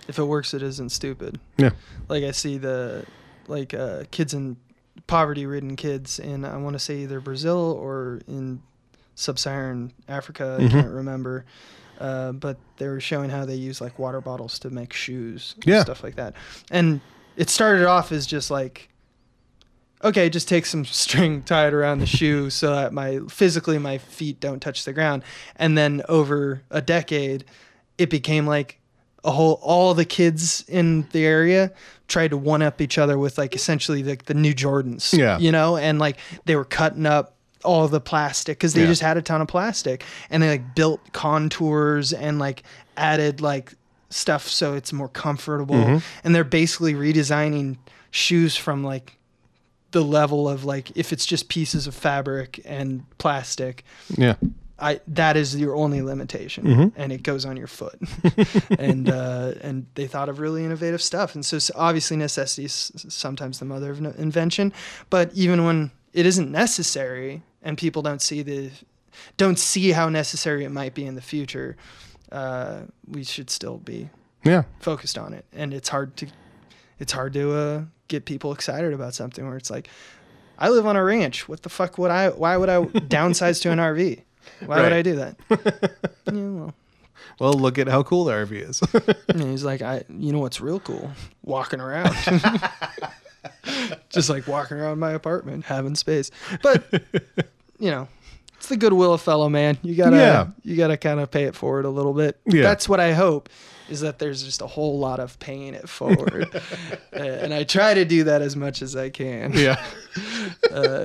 [0.07, 1.39] If it works, it isn't stupid.
[1.57, 1.71] Yeah.
[2.09, 3.05] Like I see the
[3.47, 4.57] like uh, kids in
[5.07, 8.61] poverty-ridden kids in I want to say either Brazil or in
[9.15, 10.57] sub-Saharan Africa.
[10.59, 10.71] I Mhm.
[10.71, 11.45] can't remember.
[11.99, 15.65] Uh, but they were showing how they use like water bottles to make shoes, and
[15.67, 15.81] Yeah.
[15.83, 16.33] stuff like that.
[16.71, 16.99] And
[17.37, 18.89] it started off as just like,
[20.03, 23.97] okay, just take some string, tie it around the shoe so that my physically my
[23.97, 25.23] feet don't touch the ground.
[25.55, 27.45] And then over a decade,
[27.97, 28.79] it became like
[29.23, 31.71] a whole all the kids in the area
[32.07, 35.15] tried to one up each other with like essentially like the new Jordans.
[35.17, 35.37] Yeah.
[35.37, 38.87] You know, and like they were cutting up all the plastic because they Yeah.
[38.87, 42.63] just had a ton of plastic and they like built contours and like
[42.97, 43.73] added like
[44.09, 46.01] stuff so it's more comfortable Mhm.
[46.23, 47.77] and they're basically redesigning
[48.09, 49.17] shoes from like
[49.91, 53.83] the level of like if it's just pieces of fabric and plastic
[54.17, 54.35] Yeah.
[54.79, 56.91] I that is your only limitation, Mhm.
[56.95, 57.99] and it goes on your foot.
[58.79, 62.91] and uh, and they thought of really innovative stuff, and so s- obviously necessity is
[63.07, 64.73] sometimes the mother of no- invention.
[65.11, 68.71] But even when it isn't necessary, and people don't see the
[69.37, 71.77] don't see how necessary it might be in the future,
[72.31, 74.09] uh, we should still be
[74.43, 74.63] Yeah.
[74.79, 75.45] focused on it.
[75.53, 76.25] And it's hard to
[77.01, 79.89] it's hard to uh, get people excited about something where it's like,
[80.57, 81.49] I live on a ranch.
[81.49, 82.29] What the fuck would I?
[82.29, 84.21] Why would I downsize to an RV?
[84.65, 85.35] Why would I do that?
[86.31, 86.73] yeah, well,
[87.39, 88.81] Well, look at how cool the RV is.
[89.29, 90.03] and he's like, I.
[90.09, 91.11] You know what's real cool?
[91.43, 92.15] Walking around.
[94.09, 96.29] Just like walking around my apartment, having space.
[96.61, 96.83] But
[97.79, 98.07] you know,
[98.57, 99.77] it's the goodwill of fellow man.
[99.81, 100.47] You gotta, Yeah.
[100.63, 102.39] you gotta kind of pay it forward a little bit.
[102.45, 102.61] Yeah.
[102.63, 103.49] That's what I hope.
[103.91, 106.49] Is that there's just a whole lot of paying it forward,
[107.13, 109.51] Uh, and I try to do that as much as I can.
[109.53, 109.83] yeah.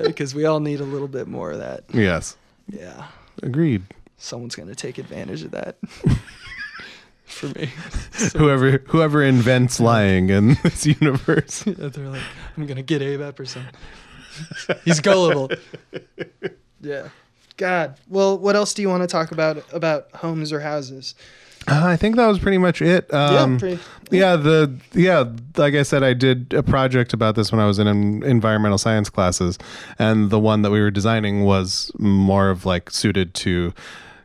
[0.05, 1.85] because we all need a little bit more of that.
[1.93, 2.37] Yes.
[2.69, 3.09] Yeah,
[3.43, 3.83] Agreed.
[4.19, 5.77] someone's gonna take advantage of that.
[7.27, 7.69] For me,
[8.37, 11.65] Whoever whoever invents lying in this universe.
[11.67, 12.23] Yeah, they're like,
[12.57, 13.65] I'm gonna get Abe Epperson.
[14.85, 15.51] He's gullible.
[16.81, 17.09] Yeah,
[17.57, 17.99] God.
[18.09, 21.15] Well, what else do you want to talk about about homes or houses?
[21.69, 23.13] Uh, I think that was pretty much it.
[23.13, 25.25] Um, yeah, pretty, yeah, the yeah,
[25.57, 27.89] like I said, I did a project about this when I was in
[28.23, 29.59] environmental science classes,
[29.99, 33.73] and the one that we were designing was more of like suited to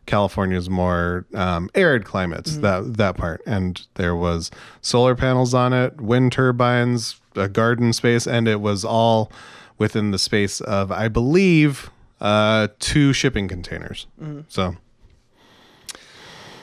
[0.06, 2.58] California's more um, arid climates.
[2.58, 8.28] That that part, and there was solar panels on it, wind turbines, a garden space,
[8.28, 9.32] and it was all
[9.80, 11.90] within the space of, I believe,
[12.20, 14.06] uh, two shipping containers.
[14.48, 14.76] So.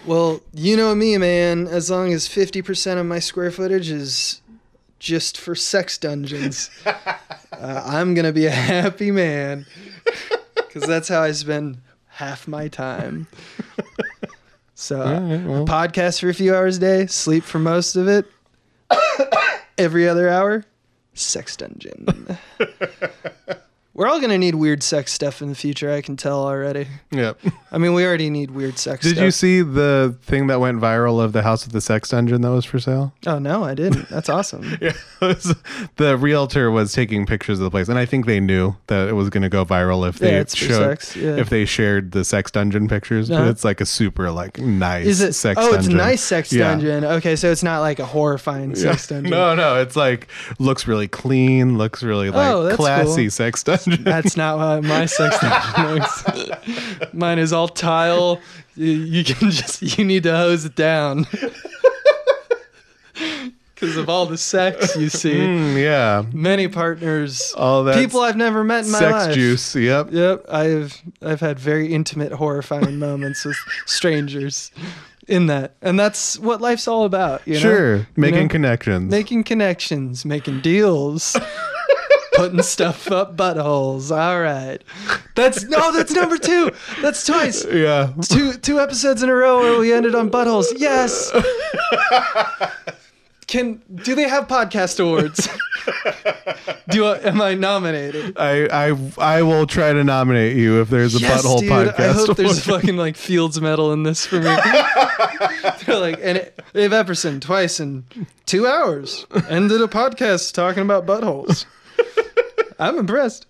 [0.09, 1.66] Well, you know me, man.
[1.66, 4.40] As long as 50% of my square footage is
[4.98, 7.16] just for sex dungeons, uh,
[7.52, 9.66] I'm going to be a happy man.
[10.54, 13.26] Because that's how I spend half my time.
[14.74, 15.66] So, right, well.
[15.66, 18.26] podcast for a few hours a day, sleep for most of it.
[19.76, 20.64] Every other hour,
[21.14, 22.38] sex dungeon.
[23.99, 26.86] We're all going to need weird sex stuff in the future, I can tell already.
[27.11, 27.40] Yep.
[27.72, 29.11] I mean, we already need weird sex stuff.
[29.11, 29.24] Did stuff.
[29.24, 32.51] you see the thing that went viral of the house with the sex dungeon that
[32.53, 33.12] was for sale?
[33.26, 34.09] Oh, no, I didn't.
[34.09, 34.78] That's awesome.
[34.80, 34.92] Yeah,
[35.96, 39.14] the realtor was taking pictures of the place, and I think they knew that it
[39.14, 41.36] was going to go viral if they Yeah, showed yeah.
[41.36, 43.28] if they shared the sex dungeon pictures.
[43.28, 43.51] But Uh-huh.
[43.51, 45.32] it's like a super like nice Is it?
[45.32, 45.78] sex oh, dungeon.
[45.78, 46.68] it's a nice sex Yeah.
[46.70, 47.05] dungeon.
[47.05, 49.30] Okay, so it's not like a horrifying sex dungeon.
[49.30, 50.28] No, no, it's like
[50.61, 53.30] looks really clean, looks really like Oh, classy cool.
[53.30, 53.88] sex dungeon.
[54.01, 57.12] That's not how my sex dungeon looks.
[57.12, 58.41] Mine is all tile.
[58.76, 61.26] You, you can just you need to hose it down
[63.74, 65.34] because of all the sex you see.
[65.34, 69.11] Mm, yeah, Many partners, all that people I've never met in my life.
[69.12, 69.34] sex life.
[69.34, 69.74] juice.
[69.76, 70.09] Yep.
[70.12, 74.70] Yep, I've I've had very intimate, horrifying moments with strangers
[75.26, 77.47] in that, and that's what life's all about.
[77.47, 77.61] You know?
[77.61, 78.49] Sure, making know?
[78.49, 79.11] connections.
[79.11, 81.36] making connections, making deals,
[82.39, 84.16] putting stuff up buttholes.
[84.16, 84.78] All right,
[85.34, 86.70] that's no, that's number two.
[87.03, 87.64] That's twice.
[87.64, 90.66] yeah, Two two episodes in a row where we ended on buttholes.
[90.76, 91.32] Yes.
[93.49, 95.49] Can do they have podcast awards?
[96.91, 98.36] do I, am I nominated?
[98.39, 101.70] I, I I will try to nominate you if there's a yes, butthole dude.
[101.70, 101.99] podcast.
[101.99, 104.43] I hope there's fucking like Fields medal in this for me.
[105.86, 108.05] They're like, and it, Dave Epperson twice in
[108.45, 111.64] two hours ended a podcast talking about buttholes.
[112.78, 113.46] I'm impressed.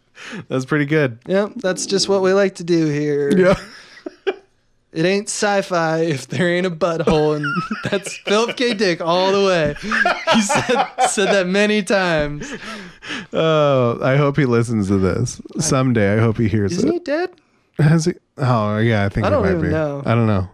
[0.48, 1.18] That's pretty good.
[1.26, 3.30] Yep, that's just what we like to do here.
[3.36, 3.54] Yeah.
[4.90, 7.44] It ain't sci-fi if there ain't a butthole, and
[7.90, 8.72] that's Philip K.
[8.72, 9.74] Dick all the way.
[10.32, 12.50] He said said that many times.
[13.32, 16.14] Oh, I hope he listens to this someday.
[16.14, 16.92] I hope he hears Isn't it.
[16.94, 17.30] he dead?
[17.78, 18.14] Has he?
[18.38, 19.04] Oh, yeah.
[19.04, 19.68] I think I he don't might even be.
[19.68, 20.02] know.
[20.06, 20.48] I don't know.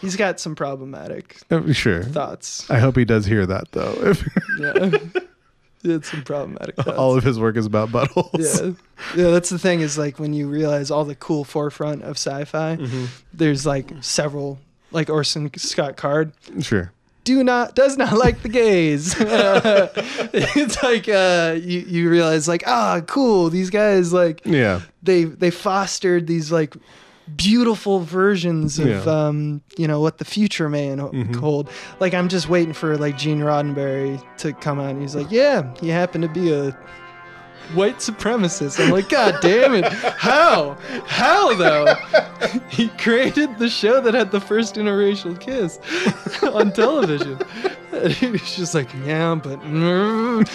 [0.00, 2.02] He's got some problematic Uh, Sure.
[2.02, 2.68] thoughts.
[2.70, 3.92] I hope he does hear that though.
[4.00, 4.26] If
[4.58, 4.98] Yeah,
[5.92, 6.98] had some problematic thoughts.
[6.98, 8.76] all of his work is about buttholes.
[9.16, 12.16] yeah yeah that's the thing is like when you realize all the cool forefront of
[12.16, 13.04] sci-fi Mm-hmm.
[13.34, 14.58] there's like several
[14.92, 16.92] like orson scott card Sure.
[17.24, 23.00] do not does not like the gays it's like uh you, you realize like ah
[23.06, 24.80] cool these guys like Yeah.
[25.02, 26.74] they they fostered these like
[27.34, 29.00] beautiful versions of Yeah.
[29.26, 31.34] um you know what the future may Mhm.
[31.36, 31.68] hold
[31.98, 35.64] like i'm just waiting for like gene roddenberry to come out and he's like yeah
[35.80, 36.76] he happened to be a
[37.74, 39.84] white supremacist i'm like god damn it.
[39.92, 40.76] How?
[41.06, 41.94] How though?
[42.68, 45.78] He created the show that had the first interracial kiss
[46.42, 47.38] on television.
[47.92, 50.46] And he was just like yeah but mm.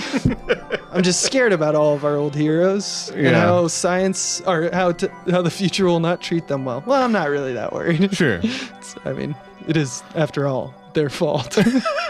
[0.92, 3.40] i'm just scared about all of our old heroes and Yeah.
[3.42, 6.84] how science or how to, how the future will not treat them well.
[6.86, 8.16] Well i'm not really that worried.
[8.16, 8.36] Sure.
[8.44, 9.36] It's- i mean
[9.68, 11.52] it is after all their fault.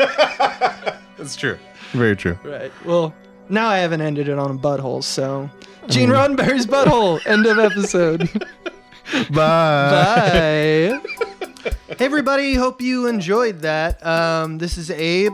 [1.17, 1.57] That's true.
[1.91, 2.37] Very true.
[2.43, 2.71] right.
[2.85, 3.13] Well
[3.51, 5.49] now i haven't ended it on a butthole so
[5.87, 8.29] gene roddenberry's butthole end of episode
[9.29, 9.31] Bye.
[9.31, 10.29] Bye.
[10.31, 10.99] hey,
[11.99, 12.53] everybody.
[12.53, 14.05] Hope you enjoyed that.
[14.05, 15.33] Um, this is Abe,